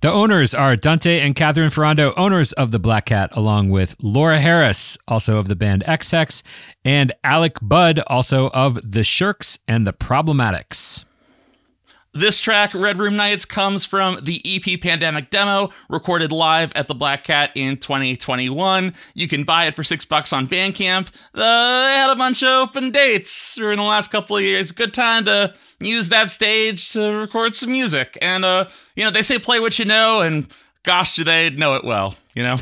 The 0.00 0.10
owners 0.10 0.52
are 0.52 0.74
Dante 0.74 1.20
and 1.20 1.36
Catherine 1.36 1.70
Ferrando, 1.70 2.12
owners 2.16 2.50
of 2.54 2.72
the 2.72 2.80
Black 2.80 3.06
Cat, 3.06 3.30
along 3.36 3.70
with 3.70 3.94
Laura 4.02 4.40
Harris, 4.40 4.98
also 5.06 5.38
of 5.38 5.46
the 5.46 5.54
band 5.54 5.84
Ex 5.86 6.10
Hex, 6.10 6.42
and 6.84 7.12
Alec 7.22 7.58
Budd, 7.62 8.00
also 8.08 8.50
of 8.50 8.80
the 8.82 9.04
Shirks 9.04 9.60
and 9.68 9.86
the 9.86 9.92
Problematics. 9.92 11.04
This 12.16 12.40
track, 12.40 12.72
Red 12.74 12.98
Room 12.98 13.16
Nights, 13.16 13.44
comes 13.44 13.84
from 13.84 14.20
the 14.22 14.40
EP 14.44 14.80
Pandemic 14.80 15.30
demo 15.30 15.70
recorded 15.88 16.30
live 16.30 16.72
at 16.76 16.86
the 16.86 16.94
Black 16.94 17.24
Cat 17.24 17.50
in 17.56 17.76
2021. 17.76 18.94
You 19.14 19.26
can 19.26 19.42
buy 19.42 19.64
it 19.64 19.74
for 19.74 19.82
six 19.82 20.04
bucks 20.04 20.32
on 20.32 20.46
Bandcamp. 20.46 21.08
Uh, 21.34 21.86
they 21.86 21.96
had 21.96 22.10
a 22.10 22.14
bunch 22.14 22.44
of 22.44 22.68
open 22.68 22.92
dates 22.92 23.56
during 23.56 23.78
the 23.78 23.82
last 23.82 24.12
couple 24.12 24.36
of 24.36 24.44
years. 24.44 24.70
Good 24.70 24.94
time 24.94 25.24
to 25.24 25.54
use 25.80 26.08
that 26.10 26.30
stage 26.30 26.92
to 26.92 27.18
record 27.18 27.56
some 27.56 27.72
music. 27.72 28.16
And, 28.22 28.44
uh, 28.44 28.66
you 28.94 29.02
know, 29.02 29.10
they 29.10 29.22
say 29.22 29.40
play 29.40 29.58
what 29.58 29.80
you 29.80 29.84
know, 29.84 30.20
and 30.20 30.46
gosh, 30.84 31.16
do 31.16 31.24
they 31.24 31.50
know 31.50 31.74
it 31.74 31.82
well, 31.82 32.14
you 32.32 32.44
know? 32.44 32.58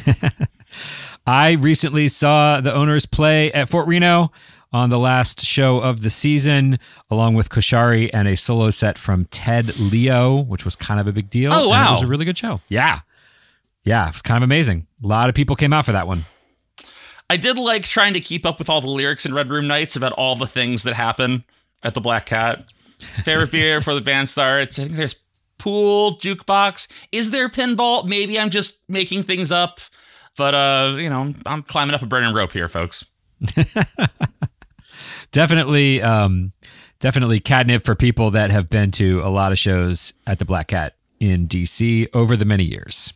I 1.26 1.52
recently 1.52 2.08
saw 2.08 2.62
the 2.62 2.72
owners 2.72 3.04
play 3.04 3.52
at 3.52 3.68
Fort 3.68 3.86
Reno 3.86 4.32
on 4.72 4.90
the 4.90 4.98
last 4.98 5.44
show 5.44 5.78
of 5.78 6.00
the 6.00 6.10
season, 6.10 6.78
along 7.10 7.34
with 7.34 7.50
Koshari 7.50 8.10
and 8.12 8.26
a 8.26 8.36
solo 8.36 8.70
set 8.70 8.96
from 8.96 9.26
Ted 9.26 9.78
Leo, 9.78 10.36
which 10.36 10.64
was 10.64 10.76
kind 10.76 10.98
of 11.00 11.06
a 11.06 11.12
big 11.12 11.28
deal. 11.28 11.52
Oh, 11.52 11.68
wow. 11.68 11.88
it 11.88 11.90
was 11.90 12.02
a 12.02 12.06
really 12.06 12.24
good 12.24 12.38
show. 12.38 12.60
Yeah. 12.68 13.00
Yeah, 13.84 14.08
it 14.08 14.12
was 14.12 14.22
kind 14.22 14.36
of 14.36 14.44
amazing. 14.44 14.86
A 15.02 15.06
lot 15.06 15.28
of 15.28 15.34
people 15.34 15.56
came 15.56 15.72
out 15.72 15.84
for 15.84 15.92
that 15.92 16.06
one. 16.06 16.24
I 17.28 17.36
did 17.36 17.56
like 17.56 17.84
trying 17.84 18.14
to 18.14 18.20
keep 18.20 18.46
up 18.46 18.58
with 18.58 18.70
all 18.70 18.80
the 18.80 18.90
lyrics 18.90 19.26
in 19.26 19.34
Red 19.34 19.50
Room 19.50 19.66
Nights 19.66 19.96
about 19.96 20.12
all 20.12 20.36
the 20.36 20.46
things 20.46 20.82
that 20.84 20.94
happen 20.94 21.44
at 21.82 21.94
the 21.94 22.00
Black 22.00 22.26
Cat. 22.26 22.64
Favorite 23.24 23.50
beer 23.52 23.80
for 23.80 23.94
the 23.94 24.00
band 24.00 24.28
starts. 24.28 24.78
I 24.78 24.84
think 24.84 24.96
there's 24.96 25.16
pool, 25.58 26.18
jukebox. 26.18 26.86
Is 27.10 27.30
there 27.30 27.48
pinball? 27.48 28.04
Maybe 28.04 28.38
I'm 28.38 28.50
just 28.50 28.76
making 28.88 29.24
things 29.24 29.50
up. 29.50 29.80
But 30.36 30.54
uh, 30.54 30.96
you 30.98 31.10
know, 31.10 31.34
I'm 31.46 31.62
climbing 31.62 31.94
up 31.94 32.02
a 32.02 32.06
burning 32.06 32.34
rope 32.34 32.52
here, 32.52 32.68
folks. 32.68 33.04
Definitely, 35.32 36.00
um, 36.02 36.52
definitely 37.00 37.40
catnip 37.40 37.82
for 37.82 37.94
people 37.94 38.30
that 38.30 38.50
have 38.50 38.70
been 38.70 38.90
to 38.92 39.20
a 39.22 39.28
lot 39.28 39.50
of 39.50 39.58
shows 39.58 40.14
at 40.26 40.38
the 40.38 40.44
Black 40.44 40.68
Cat 40.68 40.94
in 41.18 41.48
DC 41.48 42.08
over 42.14 42.36
the 42.36 42.44
many 42.44 42.64
years. 42.64 43.12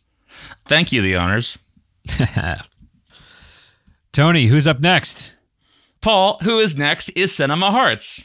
Thank 0.66 0.92
you, 0.92 1.02
the 1.02 1.16
owners. 1.16 1.59
Tony, 4.12 4.46
who's 4.46 4.66
up 4.66 4.81
next? 4.81 5.35
Paul, 6.00 6.38
who 6.42 6.59
is 6.59 6.76
next, 6.76 7.11
is 7.11 7.35
Cinema 7.35 7.70
Hearts. 7.70 8.22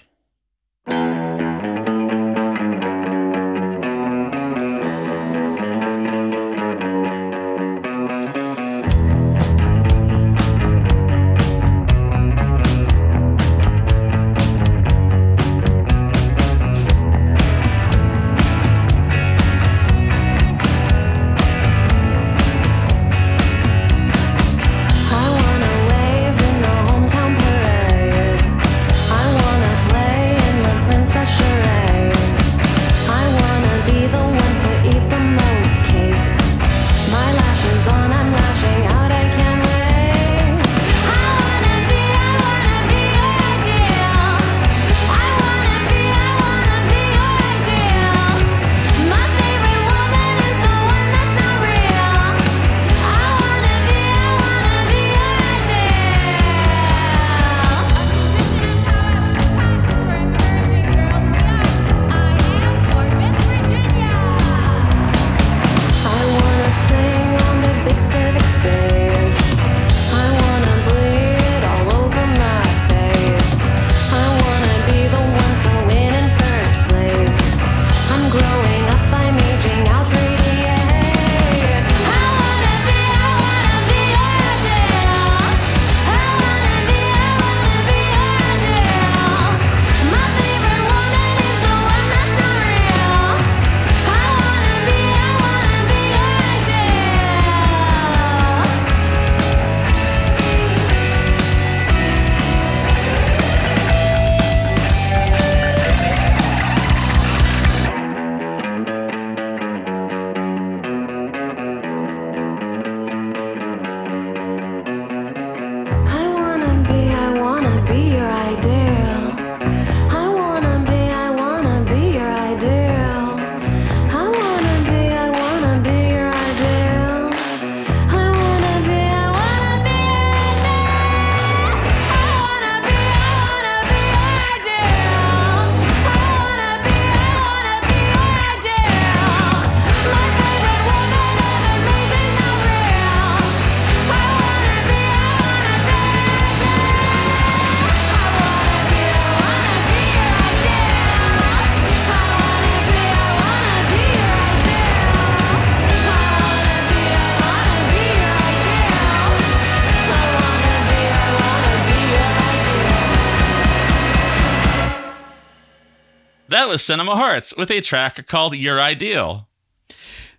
Was 166.72 166.82
Cinema 166.82 167.18
Hearts 167.18 167.54
with 167.58 167.70
a 167.70 167.82
track 167.82 168.26
called 168.28 168.56
Your 168.56 168.80
Ideal. 168.80 169.50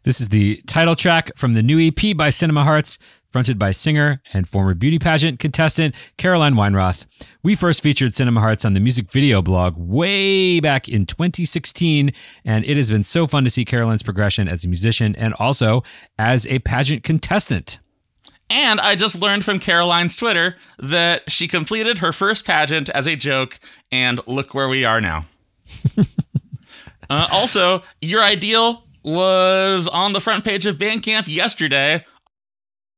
This 0.05 0.19
is 0.19 0.31
the 0.31 0.63
title 0.67 0.97
track 0.97 1.31
from 1.37 1.53
the 1.53 1.63
new 1.63 1.79
EP 1.79 2.17
by 2.17 2.31
Cinema 2.31 2.65
Hearts, 2.65 2.99
fronted 3.29 3.59
by 3.59 3.71
singer 3.71 4.23
and 4.33 4.49
former 4.49 4.73
beauty 4.73 4.99
pageant 4.99 5.39
contestant 5.39 5.95
Caroline 6.17 6.55
Weinroth. 6.55 7.05
We 7.43 7.55
first 7.55 7.83
featured 7.83 8.15
Cinema 8.15 8.41
Hearts 8.41 8.65
on 8.65 8.73
the 8.73 8.81
music 8.81 9.13
video 9.13 9.43
blog 9.43 9.75
way 9.77 10.59
back 10.59 10.89
in 10.89 11.05
2016, 11.05 12.13
and 12.47 12.65
it 12.65 12.79
has 12.79 12.89
been 12.89 13.05
so 13.05 13.27
fun 13.27 13.45
to 13.45 13.51
see 13.51 13.67
Caroline's 13.67 14.03
progression 14.03 14.49
as 14.49 14.65
a 14.65 14.69
musician 14.69 15.15
and 15.17 15.35
also 15.35 15.83
as 16.19 16.47
a 16.47 16.61
pageant 16.61 17.05
contestant. 17.05 17.79
And 18.49 18.81
I 18.81 18.97
just 18.97 19.21
learned 19.21 19.45
from 19.45 19.59
Caroline's 19.59 20.17
Twitter 20.17 20.57
that 20.79 21.31
she 21.31 21.47
completed 21.47 21.99
her 21.99 22.11
first 22.11 22.47
pageant 22.47 22.89
as 22.89 23.07
a 23.07 23.17
joke, 23.17 23.61
and 23.91 24.19
look 24.27 24.55
where 24.55 24.71
we 24.71 24.83
are 24.87 25.03
now. 25.03 25.27
uh, 27.11 27.29
also, 27.31 27.83
Your 28.01 28.23
Ideal 28.23 28.85
was 29.05 29.89
on 29.89 30.13
the 30.13 30.21
front 30.21 30.45
page 30.45 30.67
of 30.67 30.77
Bandcamp 30.77 31.27
yesterday. 31.27 32.05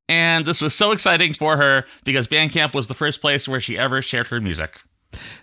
And 0.08 0.44
this 0.44 0.60
was 0.60 0.74
so 0.74 0.90
exciting 0.90 1.32
for 1.32 1.56
her 1.56 1.84
because 2.04 2.26
Bandcamp 2.26 2.74
was 2.74 2.88
the 2.88 2.94
first 2.94 3.20
place 3.20 3.48
where 3.48 3.60
she 3.60 3.78
ever 3.78 4.02
shared 4.02 4.26
her 4.26 4.40
music. 4.40 4.80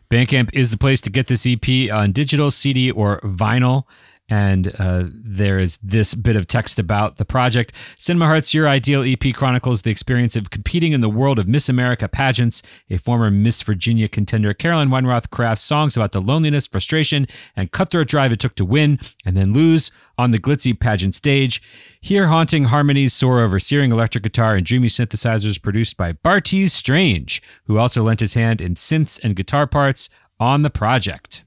Bandcamp 0.09 0.49
is 0.53 0.71
the 0.71 0.77
place 0.77 1.01
to 1.01 1.09
get 1.09 1.27
this 1.27 1.47
EP 1.47 1.91
on 1.91 2.11
digital, 2.11 2.51
CD, 2.51 2.91
or 2.91 3.19
vinyl. 3.21 3.85
And 4.31 4.73
uh, 4.79 5.03
there 5.11 5.59
is 5.59 5.77
this 5.83 6.13
bit 6.15 6.37
of 6.37 6.47
text 6.47 6.79
about 6.79 7.17
the 7.17 7.25
project. 7.25 7.73
Cinema 7.97 8.27
Hearts 8.27 8.53
Your 8.53 8.65
Ideal 8.65 9.03
EP 9.03 9.35
chronicles 9.35 9.81
the 9.81 9.91
experience 9.91 10.37
of 10.37 10.49
competing 10.49 10.93
in 10.93 11.01
the 11.01 11.09
world 11.09 11.37
of 11.37 11.49
Miss 11.49 11.67
America 11.67 12.07
pageants. 12.07 12.63
A 12.89 12.95
former 12.95 13.29
Miss 13.29 13.61
Virginia 13.61 14.07
contender, 14.07 14.53
Carolyn 14.53 14.87
Weinroth, 14.87 15.29
crafts 15.31 15.63
songs 15.63 15.97
about 15.97 16.13
the 16.13 16.21
loneliness, 16.21 16.65
frustration, 16.65 17.27
and 17.57 17.73
cutthroat 17.73 18.07
drive 18.07 18.31
it 18.31 18.39
took 18.39 18.55
to 18.55 18.63
win 18.63 19.01
and 19.25 19.35
then 19.35 19.51
lose 19.51 19.91
on 20.17 20.31
the 20.31 20.39
glitzy 20.39 20.79
pageant 20.79 21.13
stage. 21.13 21.61
Here, 21.99 22.27
haunting 22.27 22.65
harmonies 22.65 23.11
soar 23.11 23.41
over 23.41 23.59
searing 23.59 23.91
electric 23.91 24.23
guitar 24.23 24.55
and 24.55 24.65
dreamy 24.65 24.87
synthesizers 24.87 25.61
produced 25.61 25.97
by 25.97 26.13
Bartees 26.13 26.71
Strange, 26.71 27.43
who 27.65 27.77
also 27.77 28.01
lent 28.01 28.21
his 28.21 28.35
hand 28.35 28.61
in 28.61 28.75
synths 28.75 29.19
and 29.21 29.35
guitar 29.35 29.67
parts 29.67 30.09
on 30.39 30.61
the 30.61 30.69
project. 30.69 31.43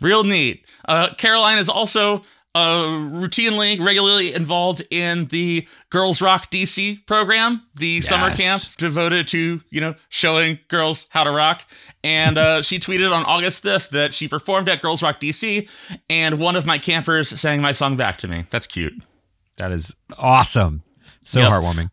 Real 0.00 0.24
neat. 0.24 0.64
Uh, 0.86 1.14
Caroline 1.16 1.58
is 1.58 1.68
also 1.68 2.22
uh, 2.54 2.84
routinely, 2.84 3.78
regularly 3.84 4.32
involved 4.32 4.82
in 4.90 5.26
the 5.26 5.66
Girls 5.90 6.22
Rock 6.22 6.50
DC 6.50 7.04
program, 7.06 7.62
the 7.74 8.00
summer 8.00 8.30
camp 8.30 8.62
devoted 8.78 9.26
to 9.28 9.60
you 9.68 9.80
know 9.80 9.94
showing 10.08 10.58
girls 10.68 11.06
how 11.10 11.24
to 11.24 11.30
rock. 11.30 11.62
And 12.02 12.38
uh, 12.38 12.62
she 12.62 12.78
tweeted 12.78 13.14
on 13.14 13.24
August 13.24 13.62
5th 13.62 13.90
that 13.90 14.14
she 14.14 14.26
performed 14.26 14.70
at 14.70 14.80
Girls 14.80 15.02
Rock 15.02 15.20
DC, 15.20 15.68
and 16.08 16.38
one 16.40 16.56
of 16.56 16.64
my 16.64 16.78
campers 16.78 17.28
sang 17.38 17.60
my 17.60 17.72
song 17.72 17.96
back 17.96 18.16
to 18.18 18.28
me. 18.28 18.46
That's 18.48 18.66
cute. 18.66 18.94
That 19.58 19.70
is 19.72 19.94
awesome. 20.16 20.82
So 21.22 21.40
Yep. 21.40 21.50
heartwarming. 21.52 21.90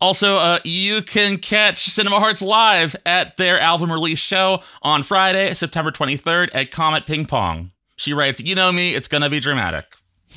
Also, 0.00 0.36
uh, 0.36 0.58
you 0.64 1.02
can 1.02 1.36
catch 1.38 1.86
Cinema 1.86 2.18
Hearts 2.20 2.40
live 2.40 2.96
at 3.04 3.36
their 3.36 3.60
album 3.60 3.92
release 3.92 4.18
show 4.18 4.62
on 4.82 5.02
Friday, 5.02 5.52
September 5.54 5.90
23rd 5.90 6.48
at 6.54 6.70
Comet 6.70 7.06
Ping 7.06 7.26
Pong. 7.26 7.70
She 7.96 8.14
writes, 8.14 8.40
You 8.40 8.54
know 8.54 8.72
me, 8.72 8.94
it's 8.94 9.08
gonna 9.08 9.28
be 9.28 9.40
dramatic. 9.40 9.84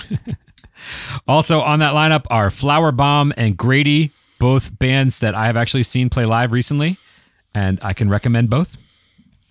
Also 1.27 1.61
on 1.61 1.79
that 1.79 1.93
lineup 1.93 2.25
are 2.29 2.49
Flower 2.49 2.91
Bomb 2.91 3.33
and 3.37 3.57
Grady, 3.57 4.11
both 4.39 4.77
bands 4.77 5.19
that 5.19 5.35
I 5.35 5.45
have 5.45 5.57
actually 5.57 5.83
seen 5.83 6.09
play 6.09 6.25
live 6.25 6.51
recently, 6.51 6.97
and 7.53 7.79
I 7.81 7.93
can 7.93 8.09
recommend 8.09 8.49
both. 8.49 8.77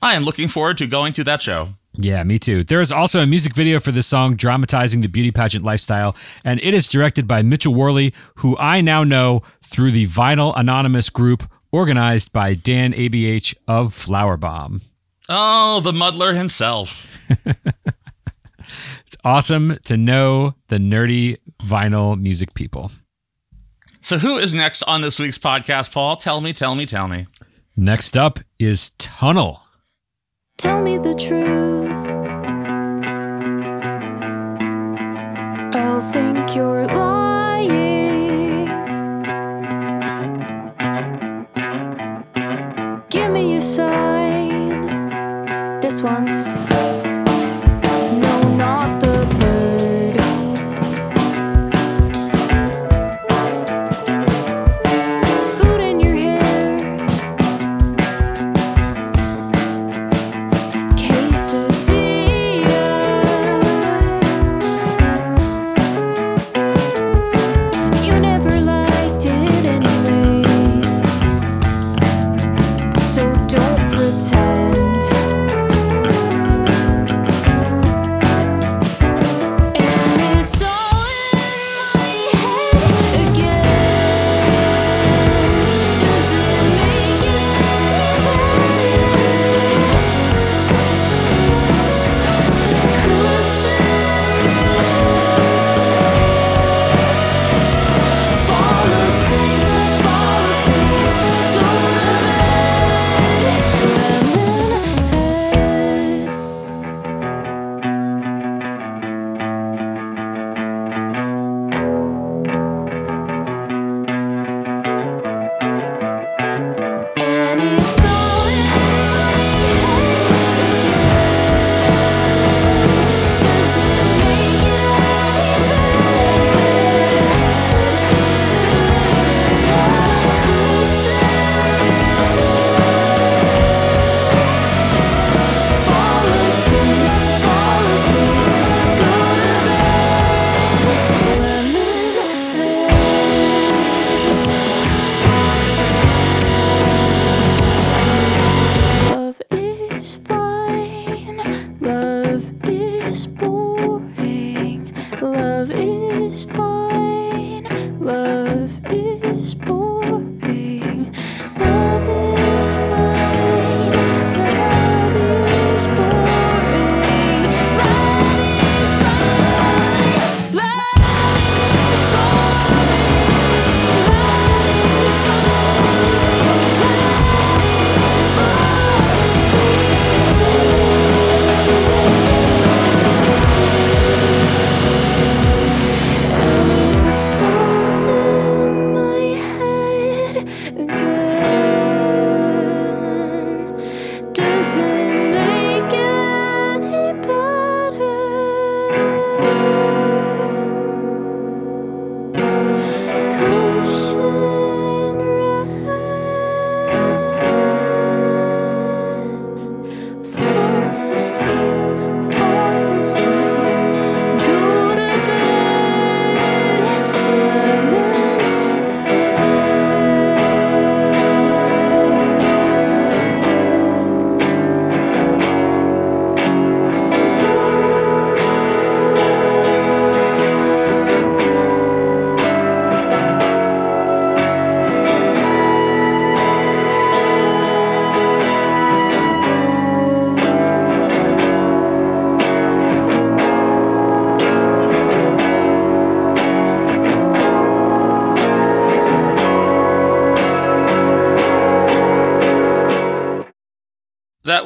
I 0.01 0.15
am 0.15 0.23
looking 0.25 0.49
forward 0.49 0.79
to 0.79 0.87
going 0.87 1.13
to 1.15 1.25
that 1.25 1.41
show. 1.41 1.71
Yeah, 1.95 2.25
me 2.25 2.39
too. 2.39 2.65
There 2.65 2.81
is 2.81 2.91
also 2.91 3.21
a 3.21 3.27
music 3.27 3.55
video 3.55 3.79
for 3.79 3.93
this 3.93 4.07
song 4.07 4.35
dramatizing 4.35 5.03
the 5.03 5.09
beauty 5.09 5.31
pageant 5.31 5.65
lifestyle, 5.65 6.17
and 6.45 6.59
it 6.63 6.73
is 6.73 6.89
directed 6.89 7.29
by 7.29 7.43
Mitchell 7.43 7.75
Worley, 7.75 8.15
who 8.37 8.57
I 8.57 8.81
now 8.81 9.05
know 9.05 9.43
through 9.63 9.93
the 9.93 10.07
Vinyl 10.07 10.55
Anonymous 10.57 11.11
group 11.11 11.45
organized 11.71 12.33
by 12.33 12.55
Dan 12.55 12.93
ABH 12.95 13.55
of 13.69 13.93
Flower 13.93 14.37
Bomb. 14.37 14.81
Oh, 15.29 15.81
the 15.81 15.93
muddler 15.93 16.35
himself. 16.35 17.07
It's 19.07 19.17
awesome 19.25 19.77
to 19.85 19.97
know 19.99 20.55
the 20.69 20.79
nerdy 20.79 21.37
vinyl 21.63 22.19
music 22.19 22.55
people. 22.55 22.91
So, 24.01 24.19
who 24.19 24.39
is 24.39 24.55
next 24.55 24.83
on 24.85 25.03
this 25.03 25.19
week's 25.19 25.39
podcast, 25.39 25.93
Paul? 25.93 26.17
Tell 26.17 26.41
me, 26.41 26.53
tell 26.53 26.75
me, 26.75 26.87
tell 26.87 27.09
me. 27.09 27.27
Next 27.77 28.17
up 28.17 28.41
is 28.59 28.91
Tunnel. 28.99 29.62
Tell 30.59 30.81
me 30.81 30.99
the 30.99 31.15
truth. 31.15 32.07
I'll 35.75 36.01
think 36.01 36.55
you're 36.55 36.87
lying. 36.87 38.67
Give 43.11 43.31
me 43.33 43.57
a 43.57 43.61
sign. 43.61 44.87
This 45.81 46.03
one's. 46.03 46.62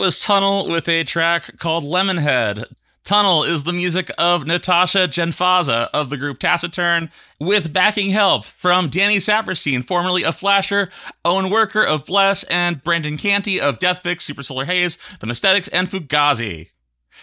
Was 0.06 0.20
Tunnel 0.20 0.68
with 0.68 0.88
a 0.88 1.02
track 1.02 1.58
called 1.58 1.82
Lemonhead. 1.82 2.66
Tunnel 3.02 3.42
is 3.42 3.64
the 3.64 3.72
music 3.72 4.08
of 4.16 4.46
Natasha 4.46 5.08
Genfaza 5.08 5.88
of 5.92 6.10
the 6.10 6.16
group 6.16 6.38
Taciturn, 6.38 7.10
with 7.40 7.72
backing 7.72 8.10
help 8.10 8.44
from 8.44 8.88
Danny 8.88 9.16
Saperstein, 9.16 9.84
formerly 9.84 10.24
of 10.24 10.36
Flasher, 10.36 10.90
Owen 11.24 11.50
Worker 11.50 11.82
of 11.82 12.04
Bless, 12.04 12.44
and 12.44 12.84
Brandon 12.84 13.18
Canty 13.18 13.60
of 13.60 13.80
Deathfix, 13.80 14.22
Super 14.22 14.44
Solar 14.44 14.64
Haze, 14.64 14.96
The 15.18 15.26
Mysthetics, 15.26 15.68
and 15.72 15.90
Fugazi. 15.90 16.68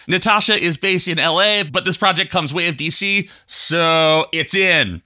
Natasha 0.05 0.61
is 0.61 0.75
based 0.75 1.07
in 1.07 1.19
LA, 1.19 1.63
but 1.63 1.85
this 1.85 1.95
project 1.95 2.31
comes 2.31 2.53
way 2.53 2.67
of 2.67 2.75
DC, 2.75 3.29
so 3.47 4.25
it's 4.33 4.53
in. 4.53 5.01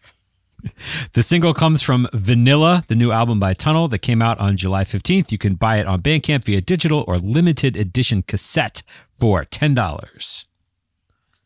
The 1.13 1.23
single 1.23 1.53
comes 1.53 1.81
from 1.81 2.07
Vanilla, 2.13 2.83
the 2.87 2.95
new 2.95 3.11
album 3.11 3.39
by 3.39 3.53
Tunnel 3.53 3.87
that 3.87 3.99
came 3.99 4.21
out 4.21 4.39
on 4.39 4.57
July 4.57 4.83
15th. 4.83 5.31
You 5.31 5.37
can 5.37 5.55
buy 5.55 5.77
it 5.77 5.87
on 5.87 6.01
Bandcamp 6.01 6.43
via 6.43 6.61
digital 6.61 7.03
or 7.07 7.17
limited 7.17 7.75
edition 7.75 8.23
cassette 8.23 8.83
for 9.09 9.45
$10. 9.45 10.45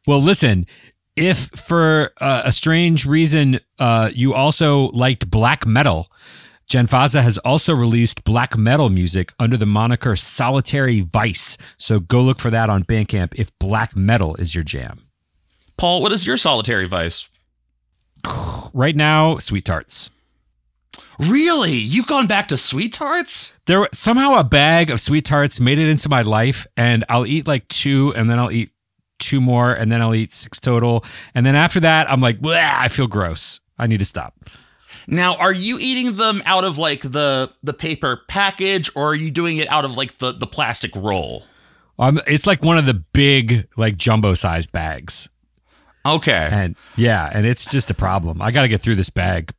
Well, 0.08 0.22
listen, 0.22 0.66
if 1.16 1.50
for 1.50 2.12
uh, 2.20 2.42
a 2.46 2.52
strange 2.52 3.06
reason 3.06 3.60
uh, 3.80 4.10
you 4.14 4.34
also 4.34 4.90
liked 4.90 5.30
black 5.30 5.66
metal, 5.66 6.12
Jen 6.68 6.88
Faza 6.88 7.22
has 7.22 7.38
also 7.40 7.74
released 7.74 8.24
black 8.24 8.58
metal 8.58 8.90
music 8.90 9.34
under 9.40 9.58
the 9.58 9.66
moniker 9.66 10.16
Solitary 10.16 11.02
Vice. 11.02 11.58
So 11.78 12.00
go 12.00 12.22
look 12.22 12.40
for 12.40 12.50
that 12.50 12.70
on 12.70 12.84
Bandcamp 12.84 13.34
if 13.36 13.58
black 13.60 13.96
metal 13.96 14.36
is 14.36 14.56
your 14.56 14.64
jam. 14.64 15.02
Paul, 15.82 16.02
what 16.02 16.12
is 16.12 16.28
your 16.28 16.38
solitary 16.38 16.88
vice? 16.88 17.28
Right 18.74 18.96
now, 18.96 19.38
Sweet 19.38 19.66
Tarts. 19.66 20.12
Really? 21.20 21.74
You've 21.74 22.08
gone 22.08 22.26
back 22.26 22.48
to 22.48 22.58
sweet 22.58 22.94
tarts? 22.94 23.54
there 23.68 23.88
somehow 23.94 24.36
a 24.36 24.44
bag 24.44 24.90
of 24.90 25.00
sweet 25.00 25.26
tarts 25.26 25.60
made 25.60 25.78
it 25.78 25.88
into 25.88 26.10
my 26.10 26.22
life 26.24 26.66
and 26.76 27.06
i'll 27.10 27.28
eat 27.28 27.48
like 27.48 27.68
two 27.68 28.14
and 28.16 28.30
then 28.30 28.40
i'll 28.40 28.52
eat 28.52 28.72
two 29.20 29.40
more 29.40 29.72
and 29.72 29.92
then 29.92 30.02
i'll 30.02 30.16
eat 30.16 30.32
six 30.32 30.60
total 30.60 31.06
and 31.36 31.46
then 31.46 31.54
after 31.56 31.80
that 31.80 32.10
i'm 32.10 32.20
like 32.22 32.44
i 32.46 32.88
feel 32.88 33.08
gross 33.08 33.60
i 33.78 33.86
need 33.86 34.00
to 34.00 34.06
stop 34.06 34.34
Now, 35.08 35.36
are 35.36 35.54
you 35.54 35.78
eating 35.80 36.16
them 36.16 36.42
out 36.46 36.64
of 36.64 36.78
like 36.78 37.02
the 37.02 37.52
the 37.62 37.74
paper 37.74 38.22
package, 38.28 38.90
or 38.96 39.10
are 39.10 39.16
you 39.16 39.32
doing 39.32 39.58
it 39.58 39.70
out 39.70 39.86
of 39.86 39.96
like 39.98 40.18
the 40.20 40.32
the 40.32 40.48
plastic 40.48 40.96
roll? 40.96 41.44
um, 42.00 42.20
it's 42.26 42.48
like 42.48 42.64
one 42.64 42.78
of 42.78 42.86
the 42.86 42.94
big 42.96 43.68
like 43.78 43.96
jumbo 43.98 44.34
sized 44.34 44.72
bags 44.72 45.30
Okay, 46.06 46.50
and 46.52 46.76
yeah 46.96 47.30
and 47.32 47.46
it's 47.46 47.72
just 47.72 47.92
a 47.92 47.94
problem 47.94 48.42
i 48.42 48.52
gotta 48.52 48.68
get 48.68 48.82
through 48.82 48.96
this 48.96 49.10
bag 49.10 49.54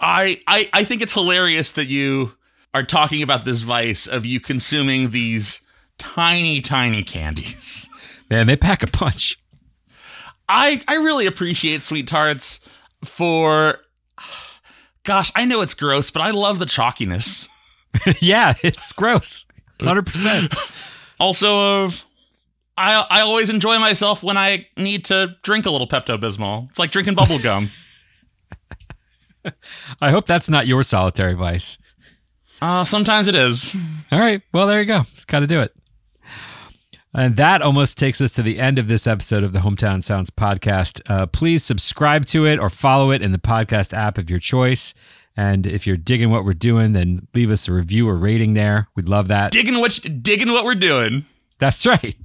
I, 0.00 0.36
I 0.46 0.68
I 0.72 0.84
think 0.84 1.02
it's 1.02 1.12
hilarious 1.12 1.72
that 1.72 1.86
you 1.86 2.34
are 2.74 2.84
talking 2.84 3.22
about 3.22 3.44
this 3.44 3.62
vice 3.62 4.06
of 4.06 4.24
you 4.26 4.38
consuming 4.38 5.10
these 5.10 5.60
tiny 5.98 6.60
tiny 6.60 7.02
candies. 7.02 7.88
man 8.30 8.46
they 8.46 8.56
pack 8.56 8.82
a 8.82 8.86
punch 8.86 9.38
I 10.48 10.82
I 10.88 10.96
really 10.96 11.26
appreciate 11.26 11.82
sweet 11.82 12.06
tarts 12.08 12.60
for. 13.04 13.78
Gosh, 15.04 15.30
I 15.34 15.44
know 15.44 15.62
it's 15.62 15.74
gross, 15.74 16.10
but 16.10 16.20
I 16.22 16.30
love 16.30 16.58
the 16.58 16.64
chalkiness. 16.66 17.48
yeah 18.20 18.54
it's 18.62 18.92
gross 18.92 19.46
100% 19.80 20.54
Also, 21.20 21.84
of 21.84 22.04
I 22.78 23.04
I 23.10 23.20
always 23.20 23.50
enjoy 23.50 23.78
myself 23.78 24.22
when 24.22 24.36
I 24.36 24.66
need 24.76 25.04
to 25.06 25.36
drink 25.42 25.66
a 25.66 25.70
little 25.70 25.88
Pepto 25.88 26.18
Bismol. 26.18 26.68
It's 26.70 26.78
like 26.78 26.90
drinking 26.90 27.14
bubble 27.14 27.38
gum. 27.38 27.70
i 30.00 30.10
hope 30.10 30.26
that's 30.26 30.50
not 30.50 30.66
your 30.66 30.82
solitary 30.82 31.32
vice 31.32 31.78
Uh, 32.60 32.84
sometimes 32.84 33.28
it 33.28 33.34
is. 33.36 33.74
All 34.10 34.18
right. 34.18 34.42
Well, 34.52 34.66
there 34.66 34.80
you 34.80 34.86
go. 34.86 35.02
It's 35.14 35.24
got 35.24 35.40
to 35.40 35.46
do 35.46 35.60
it. 35.60 35.72
And 37.14 37.36
that 37.36 37.62
almost 37.62 37.96
takes 37.96 38.20
us 38.20 38.32
to 38.32 38.42
the 38.42 38.58
end 38.58 38.78
of 38.78 38.88
this 38.88 39.06
episode 39.06 39.42
of 39.44 39.52
the 39.52 39.60
Hometown 39.60 40.02
Sounds 40.04 40.28
podcast. 40.30 41.00
Uh, 41.08 41.26
please 41.26 41.64
subscribe 41.64 42.26
to 42.26 42.46
it 42.46 42.58
or 42.58 42.68
follow 42.68 43.10
it 43.12 43.22
in 43.22 43.30
the 43.32 43.38
podcast 43.38 43.96
app 43.96 44.18
of 44.18 44.28
your 44.28 44.40
choice. 44.40 44.92
And 45.36 45.66
if 45.66 45.86
you're 45.86 45.96
digging 45.96 46.30
what 46.30 46.44
we're 46.44 46.52
doing, 46.52 46.92
then 46.92 47.28
leave 47.32 47.50
us 47.52 47.68
a 47.68 47.72
review 47.72 48.08
or 48.08 48.16
rating 48.18 48.54
there. 48.54 48.88
We'd 48.96 49.08
love 49.08 49.28
that. 49.28 49.52
Digging 49.52 49.78
what 49.78 50.00
digging 50.22 50.52
what 50.52 50.64
we're 50.64 50.74
doing. 50.74 51.24
That's 51.60 51.86
right. 51.86 52.16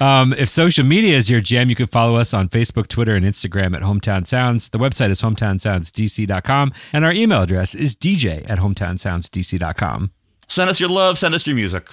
Um, 0.00 0.32
if 0.34 0.48
social 0.48 0.84
media 0.84 1.16
is 1.16 1.30
your 1.30 1.40
jam, 1.40 1.68
you 1.68 1.76
can 1.76 1.86
follow 1.86 2.16
us 2.16 2.34
on 2.34 2.48
Facebook, 2.48 2.88
Twitter, 2.88 3.14
and 3.14 3.24
Instagram 3.24 3.74
at 3.74 3.82
Hometown 3.82 4.26
Sounds. 4.26 4.68
The 4.68 4.78
website 4.78 5.10
is 5.10 5.22
hometownsoundsdc.com, 5.22 6.72
and 6.92 7.04
our 7.04 7.12
email 7.12 7.42
address 7.42 7.74
is 7.74 7.94
dj 7.94 8.48
at 8.48 8.58
hometownsoundsdc.com. 8.58 10.10
Send 10.48 10.70
us 10.70 10.80
your 10.80 10.90
love. 10.90 11.18
Send 11.18 11.34
us 11.34 11.46
your 11.46 11.56
music. 11.56 11.88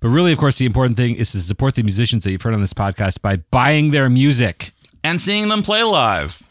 But 0.00 0.08
really, 0.08 0.32
of 0.32 0.38
course, 0.38 0.58
the 0.58 0.66
important 0.66 0.96
thing 0.96 1.16
is 1.16 1.32
to 1.32 1.40
support 1.40 1.74
the 1.74 1.82
musicians 1.82 2.24
that 2.24 2.30
you've 2.30 2.42
heard 2.42 2.54
on 2.54 2.60
this 2.60 2.72
podcast 2.72 3.20
by 3.20 3.36
buying 3.36 3.90
their 3.90 4.08
music. 4.08 4.72
And 5.02 5.20
seeing 5.20 5.48
them 5.48 5.62
play 5.62 5.82
live. 5.82 6.42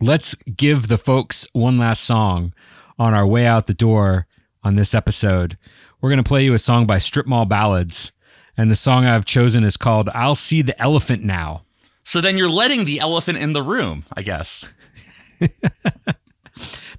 Let's 0.00 0.34
give 0.34 0.88
the 0.88 0.98
folks 0.98 1.46
one 1.52 1.78
last 1.78 2.02
song 2.02 2.52
on 2.98 3.14
our 3.14 3.26
way 3.26 3.46
out 3.46 3.66
the 3.66 3.74
door 3.74 4.26
on 4.62 4.76
this 4.76 4.94
episode. 4.94 5.56
We're 6.00 6.10
going 6.10 6.22
to 6.22 6.28
play 6.28 6.44
you 6.44 6.52
a 6.54 6.58
song 6.58 6.86
by 6.86 6.98
Strip 6.98 7.26
Mall 7.26 7.44
Ballads. 7.46 8.12
And 8.56 8.70
the 8.70 8.76
song 8.76 9.04
I've 9.06 9.24
chosen 9.24 9.64
is 9.64 9.76
called 9.76 10.08
I'll 10.14 10.34
See 10.34 10.62
the 10.62 10.80
Elephant 10.80 11.24
Now. 11.24 11.62
So 12.04 12.20
then 12.20 12.36
you're 12.36 12.48
letting 12.48 12.84
the 12.84 13.00
elephant 13.00 13.38
in 13.38 13.52
the 13.52 13.62
room, 13.62 14.04
I 14.12 14.22
guess. 14.22 14.72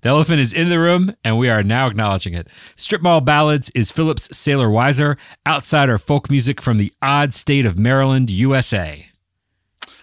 The 0.03 0.09
elephant 0.09 0.41
is 0.41 0.51
in 0.51 0.67
the 0.67 0.79
room, 0.79 1.15
and 1.23 1.37
we 1.37 1.49
are 1.49 1.63
now 1.63 1.87
acknowledging 1.87 2.33
it. 2.33 2.49
Strip 2.75 3.01
Mall 3.01 3.21
Ballads 3.21 3.71
is 3.73 3.89
Phillips 3.89 4.35
Sailor 4.37 4.67
Weiser, 4.67 5.15
outsider 5.47 5.97
folk 5.97 6.29
music 6.29 6.61
from 6.61 6.77
the 6.77 6.91
odd 7.01 7.33
state 7.33 7.65
of 7.65 7.79
Maryland, 7.79 8.29
USA. 8.29 9.07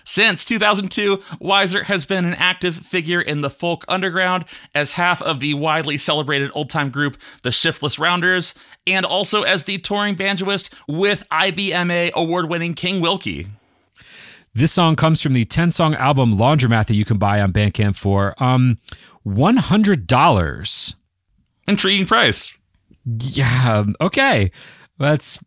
Since 0.02 0.46
2002, 0.46 1.18
Weiser 1.42 1.84
has 1.84 2.06
been 2.06 2.24
an 2.24 2.32
active 2.34 2.76
figure 2.76 3.20
in 3.20 3.42
the 3.42 3.50
folk 3.50 3.84
underground 3.88 4.46
as 4.74 4.94
half 4.94 5.20
of 5.20 5.38
the 5.38 5.52
widely 5.52 5.98
celebrated 5.98 6.50
old 6.54 6.70
time 6.70 6.88
group, 6.88 7.18
the 7.42 7.52
Shiftless 7.52 7.98
Rounders, 7.98 8.54
and 8.92 9.06
also 9.06 9.42
as 9.42 9.64
the 9.64 9.78
touring 9.78 10.16
banjoist 10.16 10.70
with 10.88 11.24
IBMA 11.30 12.12
award 12.12 12.48
winning 12.48 12.74
King 12.74 13.00
Wilkie. 13.00 13.48
This 14.52 14.72
song 14.72 14.96
comes 14.96 15.22
from 15.22 15.32
the 15.32 15.44
10 15.44 15.70
song 15.70 15.94
album 15.94 16.34
Laundromat 16.34 16.86
that 16.86 16.94
you 16.94 17.04
can 17.04 17.18
buy 17.18 17.40
on 17.40 17.52
Bandcamp 17.52 17.96
for 17.96 18.34
um 18.42 18.78
$100. 19.26 20.94
Intriguing 21.68 22.06
price. 22.06 22.52
Yeah, 23.04 23.84
okay. 24.00 24.50
That's 24.98 25.38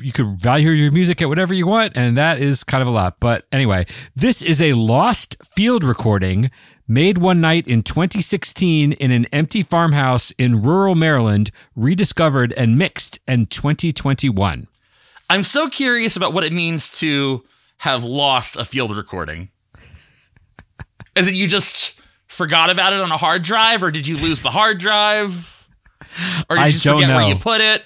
you 0.00 0.10
could 0.10 0.40
value 0.40 0.70
your 0.70 0.90
music 0.90 1.22
at 1.22 1.28
whatever 1.28 1.54
you 1.54 1.64
want 1.66 1.92
and 1.94 2.18
that 2.18 2.40
is 2.40 2.64
kind 2.64 2.82
of 2.82 2.88
a 2.88 2.90
lot. 2.90 3.20
But 3.20 3.46
anyway, 3.52 3.86
this 4.16 4.42
is 4.42 4.60
a 4.60 4.72
lost 4.72 5.36
field 5.44 5.84
recording 5.84 6.50
made 6.88 7.18
one 7.18 7.40
night 7.40 7.68
in 7.68 7.82
2016 7.82 8.92
in 8.94 9.10
an 9.10 9.26
empty 9.26 9.62
farmhouse 9.62 10.32
in 10.32 10.62
rural 10.62 10.94
Maryland, 10.94 11.50
rediscovered 11.76 12.52
and 12.54 12.78
mixed 12.78 13.18
in 13.28 13.46
2021. 13.46 14.66
I'm 15.30 15.44
so 15.44 15.68
curious 15.68 16.16
about 16.16 16.32
what 16.32 16.44
it 16.44 16.52
means 16.52 16.90
to 17.00 17.44
have 17.78 18.02
lost 18.02 18.56
a 18.56 18.64
field 18.64 18.96
recording. 18.96 19.50
Is 21.14 21.28
it 21.28 21.34
you 21.34 21.46
just 21.46 21.94
forgot 22.28 22.70
about 22.70 22.92
it 22.92 23.00
on 23.00 23.12
a 23.12 23.18
hard 23.18 23.42
drive, 23.42 23.82
or 23.82 23.90
did 23.90 24.06
you 24.06 24.16
lose 24.16 24.40
the 24.40 24.50
hard 24.50 24.78
drive? 24.78 25.54
Or 26.48 26.56
did 26.56 26.62
I 26.62 26.66
you 26.66 26.72
just 26.72 26.84
don't 26.84 27.02
forget 27.02 27.14
where 27.14 27.26
you 27.26 27.36
put 27.36 27.60
it? 27.60 27.84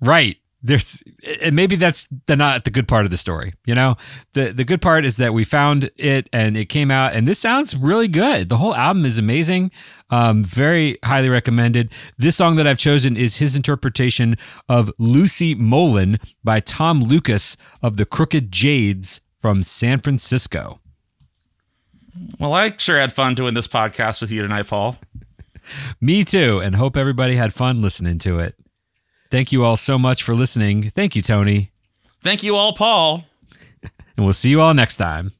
Right. 0.00 0.36
There's 0.62 1.02
and 1.40 1.56
maybe 1.56 1.74
that's 1.74 2.08
the 2.26 2.36
not 2.36 2.64
the 2.64 2.70
good 2.70 2.86
part 2.86 3.04
of 3.04 3.10
the 3.10 3.16
story. 3.16 3.54
You 3.66 3.74
know, 3.74 3.96
the 4.34 4.52
the 4.52 4.64
good 4.64 4.80
part 4.80 5.04
is 5.04 5.16
that 5.16 5.34
we 5.34 5.44
found 5.44 5.90
it 5.96 6.28
and 6.32 6.56
it 6.56 6.66
came 6.66 6.90
out 6.90 7.14
and 7.14 7.26
this 7.26 7.40
sounds 7.40 7.76
really 7.76 8.08
good. 8.08 8.48
The 8.48 8.58
whole 8.58 8.74
album 8.74 9.04
is 9.04 9.18
amazing. 9.18 9.72
Um, 10.10 10.44
very 10.44 10.98
highly 11.04 11.28
recommended. 11.30 11.90
This 12.16 12.36
song 12.36 12.56
that 12.56 12.66
I've 12.66 12.78
chosen 12.78 13.16
is 13.16 13.36
his 13.36 13.56
interpretation 13.56 14.36
of 14.68 14.92
Lucy 14.98 15.54
Molin 15.54 16.18
by 16.44 16.60
Tom 16.60 17.00
Lucas 17.00 17.56
of 17.82 17.96
the 17.96 18.04
Crooked 18.04 18.52
Jades 18.52 19.20
from 19.38 19.62
San 19.62 20.00
Francisco. 20.00 20.80
Well, 22.38 22.52
I 22.52 22.74
sure 22.76 23.00
had 23.00 23.12
fun 23.12 23.34
doing 23.34 23.54
this 23.54 23.66
podcast 23.66 24.20
with 24.20 24.30
you 24.30 24.42
tonight, 24.42 24.66
Paul. 24.66 24.96
Me 26.00 26.24
too, 26.24 26.60
and 26.60 26.76
hope 26.76 26.96
everybody 26.96 27.36
had 27.36 27.54
fun 27.54 27.82
listening 27.82 28.18
to 28.18 28.38
it. 28.38 28.54
Thank 29.32 29.50
you 29.50 29.64
all 29.64 29.76
so 29.76 29.98
much 29.98 30.22
for 30.22 30.34
listening. 30.34 30.90
Thank 30.90 31.16
you, 31.16 31.22
Tony. 31.22 31.70
Thank 32.22 32.42
you 32.42 32.54
all, 32.54 32.74
Paul. 32.74 33.24
And 34.14 34.26
we'll 34.26 34.34
see 34.34 34.50
you 34.50 34.60
all 34.60 34.74
next 34.74 34.98
time. 34.98 35.32